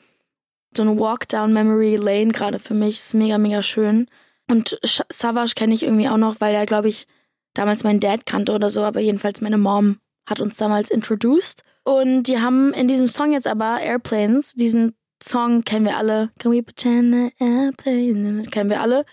so 0.75 0.83
eine 0.83 0.99
Walk 0.99 1.27
down 1.27 1.53
Memory 1.53 1.97
Lane 1.97 2.31
gerade 2.31 2.59
für 2.59 2.73
mich. 2.73 2.95
Ist 2.95 3.13
mega, 3.13 3.37
mega 3.37 3.61
schön. 3.61 4.07
Und 4.49 4.79
Savage 4.83 5.53
kenne 5.55 5.73
ich 5.73 5.83
irgendwie 5.83 6.09
auch 6.09 6.17
noch, 6.17 6.41
weil 6.41 6.53
er, 6.53 6.65
glaube 6.65 6.89
ich, 6.89 7.07
damals 7.53 7.83
mein 7.83 7.99
Dad 7.99 8.25
kannte 8.25 8.53
oder 8.53 8.69
so, 8.69 8.83
aber 8.83 8.99
jedenfalls 8.99 9.41
meine 9.41 9.57
Mom 9.57 9.99
hat 10.27 10.39
uns 10.39 10.57
damals 10.57 10.89
introduced. 10.89 11.63
Und 11.83 12.23
die 12.23 12.39
haben 12.39 12.73
in 12.73 12.87
diesem 12.87 13.07
Song 13.07 13.33
jetzt 13.33 13.47
aber 13.47 13.79
Airplanes, 13.81 14.53
diesen 14.53 14.95
Song 15.21 15.63
kennen 15.63 15.85
wir 15.85 15.97
alle. 15.97 16.31
Can 16.39 16.51
we 16.51 16.61
pretend 16.61 17.33
airplanes? 17.39 18.49
Kennen 18.51 18.69
wir 18.69 18.81
alle. 18.81 19.05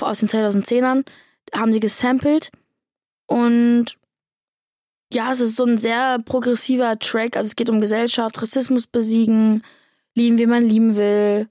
Aus 0.00 0.20
den 0.20 0.28
2010ern. 0.28 1.04
Haben 1.54 1.72
sie 1.72 1.80
gesampelt. 1.80 2.50
Und 3.26 3.98
ja, 5.12 5.30
es 5.30 5.40
ist 5.40 5.56
so 5.56 5.64
ein 5.64 5.76
sehr 5.76 6.18
progressiver 6.20 6.98
Track. 6.98 7.36
Also 7.36 7.48
es 7.48 7.56
geht 7.56 7.68
um 7.68 7.80
Gesellschaft, 7.80 8.40
Rassismus 8.40 8.86
besiegen, 8.86 9.62
lieben, 10.14 10.38
wie 10.38 10.46
man 10.46 10.64
lieben 10.64 10.96
will, 10.96 11.48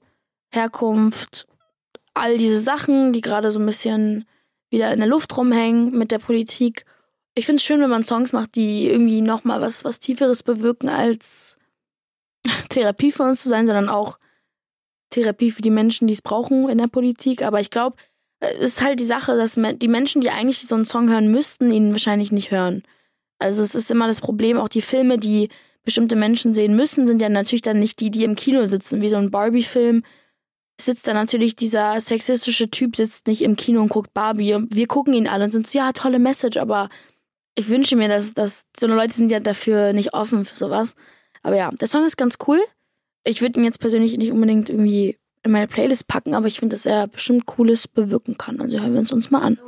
Herkunft, 0.50 1.46
all 2.14 2.36
diese 2.38 2.58
Sachen, 2.58 3.12
die 3.12 3.20
gerade 3.20 3.50
so 3.52 3.60
ein 3.60 3.66
bisschen 3.66 4.26
wieder 4.72 4.92
in 4.92 4.98
der 4.98 5.08
Luft 5.08 5.36
rumhängen 5.36 5.96
mit 5.96 6.10
der 6.10 6.18
Politik. 6.18 6.84
Ich 7.34 7.46
finde 7.46 7.58
es 7.58 7.64
schön, 7.64 7.80
wenn 7.80 7.90
man 7.90 8.04
Songs 8.04 8.32
macht, 8.32 8.56
die 8.56 8.88
irgendwie 8.88 9.20
nochmal 9.20 9.60
was, 9.60 9.84
was 9.84 10.00
Tieferes 10.00 10.42
bewirken, 10.42 10.88
als 10.88 11.58
Therapie 12.70 13.12
für 13.12 13.22
uns 13.22 13.42
zu 13.42 13.48
sein, 13.48 13.66
sondern 13.66 13.88
auch 13.88 14.18
Therapie 15.10 15.50
für 15.50 15.62
die 15.62 15.70
Menschen, 15.70 16.08
die 16.08 16.14
es 16.14 16.22
brauchen 16.22 16.68
in 16.68 16.78
der 16.78 16.88
Politik. 16.88 17.42
Aber 17.42 17.60
ich 17.60 17.70
glaube, 17.70 17.96
es 18.40 18.72
ist 18.72 18.82
halt 18.82 18.98
die 18.98 19.04
Sache, 19.04 19.36
dass 19.36 19.54
die 19.54 19.88
Menschen, 19.88 20.20
die 20.22 20.30
eigentlich 20.30 20.66
so 20.66 20.74
einen 20.74 20.86
Song 20.86 21.08
hören 21.10 21.30
müssten, 21.30 21.70
ihn 21.70 21.92
wahrscheinlich 21.92 22.32
nicht 22.32 22.50
hören. 22.50 22.82
Also 23.38 23.62
es 23.62 23.74
ist 23.74 23.90
immer 23.90 24.06
das 24.06 24.20
Problem, 24.20 24.56
auch 24.56 24.68
die 24.68 24.82
Filme, 24.82 25.18
die 25.18 25.48
bestimmte 25.84 26.16
Menschen 26.16 26.54
sehen 26.54 26.76
müssen, 26.76 27.06
sind 27.06 27.20
ja 27.20 27.28
natürlich 27.28 27.62
dann 27.62 27.78
nicht 27.78 28.00
die, 28.00 28.10
die 28.10 28.24
im 28.24 28.36
Kino 28.36 28.66
sitzen, 28.66 29.00
wie 29.00 29.08
so 29.08 29.16
ein 29.16 29.30
Barbie-Film, 29.30 30.02
sitzt 30.84 31.06
da 31.06 31.14
natürlich 31.14 31.56
dieser 31.56 32.00
sexistische 32.00 32.70
Typ, 32.70 32.96
sitzt 32.96 33.26
nicht 33.26 33.42
im 33.42 33.56
Kino 33.56 33.80
und 33.80 33.88
guckt 33.88 34.14
Barbie. 34.14 34.54
Und 34.54 34.74
wir 34.74 34.86
gucken 34.86 35.14
ihn 35.14 35.28
alle 35.28 35.44
und 35.44 35.52
sind 35.52 35.66
so, 35.66 35.78
ja, 35.78 35.92
tolle 35.92 36.18
Message, 36.18 36.56
aber 36.56 36.88
ich 37.54 37.68
wünsche 37.68 37.96
mir, 37.96 38.08
dass, 38.08 38.34
dass 38.34 38.64
so 38.78 38.86
eine 38.86 38.96
Leute 38.96 39.14
sind 39.14 39.30
ja 39.30 39.40
dafür 39.40 39.92
nicht 39.92 40.14
offen 40.14 40.44
für 40.44 40.56
sowas. 40.56 40.94
Aber 41.42 41.56
ja, 41.56 41.70
der 41.70 41.88
Song 41.88 42.04
ist 42.04 42.16
ganz 42.16 42.38
cool. 42.46 42.60
Ich 43.24 43.42
würde 43.42 43.60
ihn 43.60 43.64
jetzt 43.64 43.80
persönlich 43.80 44.16
nicht 44.16 44.32
unbedingt 44.32 44.68
irgendwie 44.68 45.18
in 45.42 45.52
meine 45.52 45.68
Playlist 45.68 46.06
packen, 46.06 46.34
aber 46.34 46.46
ich 46.46 46.60
finde, 46.60 46.76
dass 46.76 46.86
er 46.86 47.08
bestimmt 47.08 47.46
Cooles 47.46 47.88
bewirken 47.88 48.38
kann. 48.38 48.60
Also 48.60 48.78
hören 48.78 48.92
wir 48.92 49.00
uns 49.00 49.12
uns 49.12 49.30
mal 49.30 49.40
an. 49.40 49.58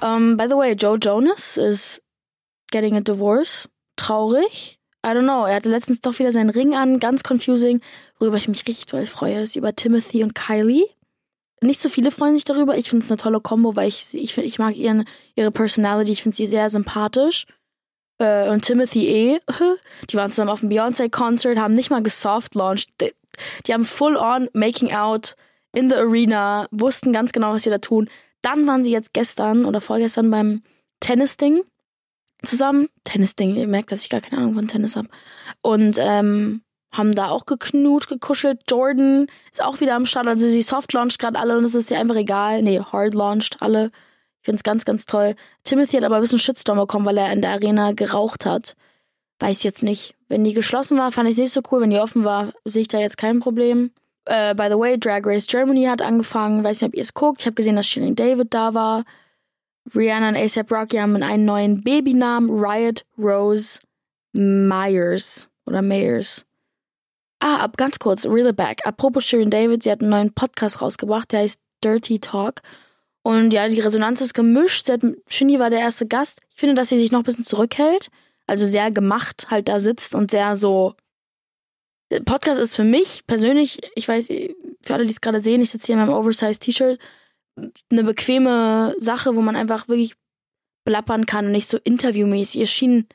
Um, 0.00 0.36
by 0.36 0.46
the 0.46 0.56
way, 0.56 0.74
Joe 0.74 0.96
Jonas 0.96 1.56
is 1.56 2.00
getting 2.70 2.96
a 2.96 3.00
divorce. 3.00 3.68
Traurig. 3.96 4.78
I 5.04 5.14
don't 5.14 5.24
know. 5.24 5.44
Er 5.44 5.56
hatte 5.56 5.70
letztens 5.70 6.00
doch 6.00 6.18
wieder 6.18 6.32
seinen 6.32 6.50
Ring 6.50 6.74
an. 6.74 7.00
Ganz 7.00 7.22
confusing. 7.22 7.80
Worüber 8.18 8.36
ich 8.36 8.48
mich 8.48 8.66
richtig 8.66 8.86
doll 8.86 9.06
freue, 9.06 9.42
ist 9.42 9.56
über 9.56 9.74
Timothy 9.74 10.22
und 10.22 10.34
Kylie. 10.34 10.86
Nicht 11.60 11.80
so 11.80 11.88
viele 11.88 12.10
freuen 12.10 12.36
sich 12.36 12.44
darüber. 12.44 12.76
Ich 12.76 12.90
finde 12.90 13.04
es 13.04 13.10
eine 13.10 13.18
tolle 13.18 13.40
Kombo, 13.40 13.74
weil 13.74 13.88
ich, 13.88 14.14
ich, 14.14 14.38
ich 14.38 14.58
mag 14.58 14.76
ihren, 14.76 15.04
ihre 15.34 15.50
Personality. 15.50 16.12
Ich 16.12 16.22
finde 16.22 16.36
sie 16.36 16.46
sehr 16.46 16.70
sympathisch. 16.70 17.46
Äh, 18.18 18.48
und 18.48 18.64
Timothy 18.64 19.08
eh. 19.08 19.40
Die 20.10 20.16
waren 20.16 20.30
zusammen 20.30 20.50
auf 20.50 20.60
dem 20.60 20.68
Beyoncé-Concert, 20.68 21.58
haben 21.58 21.74
nicht 21.74 21.90
mal 21.90 22.02
gesoft-launched. 22.02 22.88
Die, 23.00 23.12
die 23.66 23.74
haben 23.74 23.84
full-on 23.84 24.48
Making 24.52 24.92
Out 24.92 25.34
in 25.72 25.90
the 25.90 25.96
Arena, 25.96 26.66
wussten 26.70 27.12
ganz 27.12 27.32
genau, 27.32 27.52
was 27.52 27.64
sie 27.64 27.70
da 27.70 27.78
tun. 27.78 28.08
Dann 28.42 28.66
waren 28.66 28.84
sie 28.84 28.92
jetzt 28.92 29.12
gestern 29.12 29.64
oder 29.64 29.80
vorgestern 29.80 30.30
beim 30.30 30.62
Tennis-Ding 31.00 31.62
zusammen. 32.44 32.88
Tennis-Ding, 33.04 33.56
ihr 33.56 33.68
merkt, 33.68 33.92
dass 33.92 34.02
ich 34.02 34.10
gar 34.10 34.20
keine 34.20 34.42
Ahnung 34.42 34.54
von 34.54 34.68
Tennis 34.68 34.96
habe. 34.96 35.08
Und 35.62 35.96
ähm, 35.98 36.62
haben 36.92 37.14
da 37.14 37.28
auch 37.28 37.46
geknutscht, 37.46 38.08
gekuschelt. 38.08 38.62
Jordan 38.68 39.26
ist 39.52 39.62
auch 39.62 39.80
wieder 39.80 39.94
am 39.94 40.06
Start. 40.06 40.26
Also 40.26 40.48
sie 40.48 40.62
soft 40.62 40.92
launched 40.92 41.18
gerade 41.18 41.38
alle 41.38 41.56
und 41.56 41.64
es 41.64 41.74
ist 41.74 41.90
ihr 41.90 41.98
einfach 41.98 42.16
egal. 42.16 42.62
Nee, 42.62 42.80
hard 42.80 43.14
launched 43.14 43.60
alle. 43.60 43.90
Ich 44.40 44.44
finde 44.44 44.56
es 44.56 44.62
ganz, 44.62 44.84
ganz 44.84 45.04
toll. 45.04 45.34
Timothy 45.64 45.96
hat 45.96 46.04
aber 46.04 46.16
ein 46.16 46.22
bisschen 46.22 46.38
Shitstorm 46.38 46.78
bekommen, 46.78 47.04
weil 47.04 47.18
er 47.18 47.32
in 47.32 47.42
der 47.42 47.50
Arena 47.50 47.92
geraucht 47.92 48.46
hat. 48.46 48.76
Weiß 49.40 49.62
jetzt 49.62 49.82
nicht. 49.82 50.14
Wenn 50.28 50.44
die 50.44 50.54
geschlossen 50.54 50.96
war, 50.96 51.12
fand 51.12 51.28
ich 51.28 51.34
es 51.34 51.38
nicht 51.38 51.52
so 51.52 51.60
cool. 51.70 51.82
Wenn 51.82 51.90
die 51.90 51.98
offen 51.98 52.24
war, 52.24 52.52
sehe 52.64 52.82
ich 52.82 52.88
da 52.88 52.98
jetzt 52.98 53.18
kein 53.18 53.40
Problem. 53.40 53.92
Uh, 54.28 54.52
by 54.54 54.68
the 54.68 54.78
way, 54.78 54.98
Drag 54.98 55.24
Race 55.24 55.46
Germany 55.46 55.84
hat 55.84 56.02
angefangen. 56.02 56.62
Weiß 56.62 56.82
nicht, 56.82 56.88
ob 56.88 56.94
ihr 56.94 57.02
es 57.02 57.14
guckt. 57.14 57.40
Ich 57.40 57.46
habe 57.46 57.54
gesehen, 57.54 57.76
dass 57.76 57.86
Shirin 57.86 58.14
David 58.14 58.52
da 58.52 58.74
war. 58.74 59.04
Rihanna 59.94 60.28
und 60.28 60.36
ASAP 60.36 60.70
Rocky 60.70 60.98
haben 60.98 61.22
einen 61.22 61.46
neuen 61.46 61.82
Babynamen. 61.82 62.50
Riot 62.50 63.04
Rose 63.16 63.80
Myers. 64.34 65.48
Oder 65.66 65.82
Mayers. 65.82 66.44
Ah, 67.40 67.58
ab 67.58 67.76
ganz 67.76 67.98
kurz, 67.98 68.26
Real 68.26 68.52
Back. 68.52 68.80
Apropos 68.84 69.24
Shirin 69.24 69.50
David, 69.50 69.82
sie 69.82 69.90
hat 69.90 70.02
einen 70.02 70.10
neuen 70.10 70.32
Podcast 70.32 70.82
rausgebracht, 70.82 71.32
der 71.32 71.40
heißt 71.40 71.60
Dirty 71.84 72.18
Talk. 72.18 72.62
Und 73.22 73.52
ja, 73.52 73.68
die 73.68 73.80
Resonanz 73.80 74.20
ist 74.20 74.34
gemischt. 74.34 74.90
Shindy 75.28 75.58
war 75.58 75.70
der 75.70 75.80
erste 75.80 76.06
Gast. 76.06 76.40
Ich 76.50 76.56
finde, 76.56 76.74
dass 76.74 76.88
sie 76.88 76.98
sich 76.98 77.12
noch 77.12 77.20
ein 77.20 77.24
bisschen 77.24 77.44
zurückhält. 77.44 78.08
Also 78.46 78.66
sehr 78.66 78.90
gemacht 78.90 79.48
halt 79.50 79.68
da 79.68 79.78
sitzt 79.78 80.14
und 80.14 80.30
sehr 80.30 80.56
so 80.56 80.94
Podcast 82.24 82.60
ist 82.60 82.76
für 82.76 82.84
mich 82.84 83.26
persönlich, 83.26 83.80
ich 83.94 84.08
weiß, 84.08 84.28
für 84.82 84.94
alle, 84.94 85.04
die 85.04 85.12
es 85.12 85.20
gerade 85.20 85.40
sehen, 85.40 85.60
ich 85.60 85.70
sitze 85.70 85.86
hier 85.86 85.94
in 85.94 86.00
meinem 86.00 86.14
Oversized 86.14 86.62
T-Shirt. 86.62 86.98
eine 87.90 88.04
bequeme 88.04 88.94
Sache, 88.98 89.36
wo 89.36 89.42
man 89.42 89.56
einfach 89.56 89.88
wirklich 89.88 90.14
blappern 90.84 91.26
kann 91.26 91.46
und 91.46 91.52
nicht 91.52 91.68
so 91.68 91.78
interviewmäßig. 91.78 92.62
Es 92.62 92.70
schien, 92.70 93.06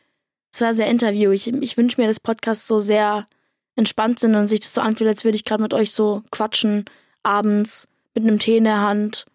es 0.54 0.62
war 0.62 0.74
sehr 0.74 0.88
Interview. 0.88 1.32
Ich, 1.32 1.48
ich 1.48 1.78
wünsche 1.78 2.00
mir, 2.00 2.08
dass 2.08 2.20
Podcasts 2.20 2.68
so 2.68 2.80
sehr 2.80 3.28
entspannt 3.76 4.20
sind 4.20 4.36
und 4.36 4.48
sich 4.48 4.60
das 4.60 4.74
so 4.74 4.82
anfühlt, 4.82 5.10
als 5.10 5.24
würde 5.24 5.36
ich 5.36 5.46
gerade 5.46 5.64
mit 5.64 5.74
euch 5.74 5.92
so 5.92 6.22
quatschen, 6.30 6.86
abends, 7.24 7.88
mit 8.14 8.24
einem 8.24 8.38
Tee 8.38 8.58
in 8.58 8.66
der 8.66 8.82
Hand, 8.82 9.26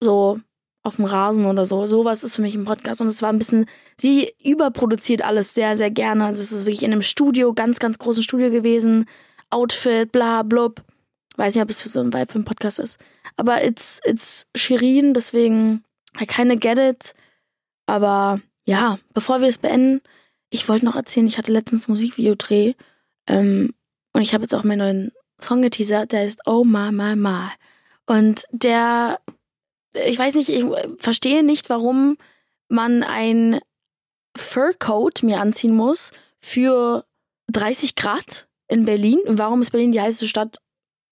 so 0.00 0.40
auf 0.84 0.96
dem 0.96 1.06
Rasen 1.06 1.46
oder 1.46 1.66
so. 1.66 1.86
Sowas 1.86 2.22
ist 2.22 2.36
für 2.36 2.42
mich 2.42 2.54
ein 2.54 2.66
Podcast. 2.66 3.00
Und 3.00 3.08
es 3.08 3.22
war 3.22 3.30
ein 3.30 3.38
bisschen, 3.38 3.66
sie 3.98 4.32
überproduziert 4.44 5.22
alles 5.22 5.54
sehr, 5.54 5.76
sehr 5.76 5.90
gerne. 5.90 6.26
Also 6.26 6.42
es 6.42 6.52
ist 6.52 6.66
wirklich 6.66 6.82
in 6.82 6.92
einem 6.92 7.02
Studio, 7.02 7.52
ganz, 7.54 7.78
ganz 7.80 7.98
großen 7.98 8.22
Studio 8.22 8.50
gewesen. 8.50 9.06
Outfit, 9.50 10.12
bla, 10.12 10.42
blub. 10.42 10.82
Weiß 11.36 11.54
nicht, 11.54 11.64
ob 11.64 11.70
es 11.70 11.82
für 11.82 11.88
so 11.88 12.00
ein 12.00 12.12
Vibe 12.12 12.30
für 12.30 12.36
einen 12.36 12.44
Podcast 12.44 12.78
ist. 12.78 12.98
Aber 13.36 13.64
it's, 13.64 14.00
it's 14.04 14.46
Shirin, 14.54 15.14
deswegen 15.14 15.82
kinda 16.18 16.54
get 16.54 16.78
it. 16.78 17.14
Aber 17.86 18.40
ja, 18.66 18.98
bevor 19.14 19.40
wir 19.40 19.48
es 19.48 19.58
beenden, 19.58 20.00
ich 20.50 20.68
wollte 20.68 20.84
noch 20.84 20.96
erzählen, 20.96 21.26
ich 21.26 21.38
hatte 21.38 21.52
letztens 21.52 21.88
Musikvideo-Dreh 21.88 22.74
ähm, 23.26 23.74
und 24.12 24.22
ich 24.22 24.32
habe 24.34 24.44
jetzt 24.44 24.54
auch 24.54 24.64
meinen 24.64 24.78
neuen 24.78 25.12
Song 25.40 25.62
geteasert, 25.62 26.12
der 26.12 26.24
ist 26.24 26.40
Oh 26.46 26.62
Ma 26.62 26.92
Ma 26.92 27.16
Ma. 27.16 27.50
Und 28.06 28.44
der, 28.52 29.18
ich 29.94 30.18
weiß 30.18 30.34
nicht, 30.34 30.48
ich 30.48 30.64
verstehe 30.98 31.42
nicht, 31.42 31.70
warum 31.70 32.16
man 32.68 33.02
ein 33.02 33.60
Furcoat 34.36 35.22
mir 35.22 35.40
anziehen 35.40 35.74
muss 35.74 36.10
für 36.40 37.04
30 37.52 37.94
Grad 37.94 38.46
in 38.68 38.84
Berlin. 38.84 39.20
Warum 39.26 39.62
ist 39.62 39.70
Berlin 39.70 39.92
die 39.92 40.00
heißeste 40.00 40.28
Stadt? 40.28 40.58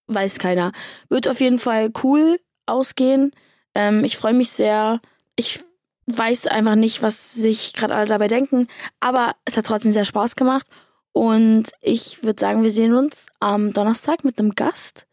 Weiß 0.08 0.38
keiner. 0.38 0.72
Wird 1.08 1.28
auf 1.28 1.40
jeden 1.40 1.58
Fall 1.58 1.90
cool 2.02 2.40
ausgehen. 2.66 3.32
Ähm, 3.74 4.04
ich 4.04 4.16
freue 4.16 4.34
mich 4.34 4.50
sehr. 4.50 5.00
Ich 5.36 5.60
weiß 6.06 6.48
einfach 6.48 6.74
nicht, 6.74 7.02
was 7.02 7.34
sich 7.34 7.72
gerade 7.74 7.94
alle 7.94 8.06
dabei 8.06 8.28
denken, 8.28 8.66
aber 9.00 9.36
es 9.44 9.56
hat 9.56 9.66
trotzdem 9.66 9.92
sehr 9.92 10.04
Spaß 10.04 10.36
gemacht. 10.36 10.66
Und 11.12 11.72
ich 11.80 12.22
würde 12.24 12.40
sagen, 12.40 12.64
wir 12.64 12.72
sehen 12.72 12.94
uns 12.94 13.26
am 13.38 13.72
Donnerstag 13.72 14.24
mit 14.24 14.38
einem 14.38 14.54
Gast. 14.54 15.06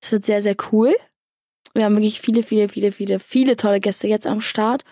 Es 0.00 0.12
wird 0.12 0.24
sehr, 0.24 0.40
sehr 0.40 0.56
cool. 0.72 0.94
Wir 1.74 1.84
haben 1.84 1.96
wirklich 1.96 2.20
viele, 2.20 2.42
viele, 2.42 2.68
viele, 2.68 2.92
viele, 2.92 3.20
viele 3.20 3.56
tolle 3.56 3.80
Gäste 3.80 4.08
jetzt 4.08 4.26
am 4.26 4.40
Start. 4.40 4.84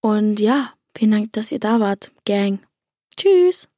Und 0.00 0.40
ja, 0.40 0.72
vielen 0.96 1.12
Dank, 1.12 1.32
dass 1.32 1.52
ihr 1.52 1.58
da 1.60 1.80
wart, 1.80 2.12
Gang. 2.24 2.60
Tschüss. 3.16 3.68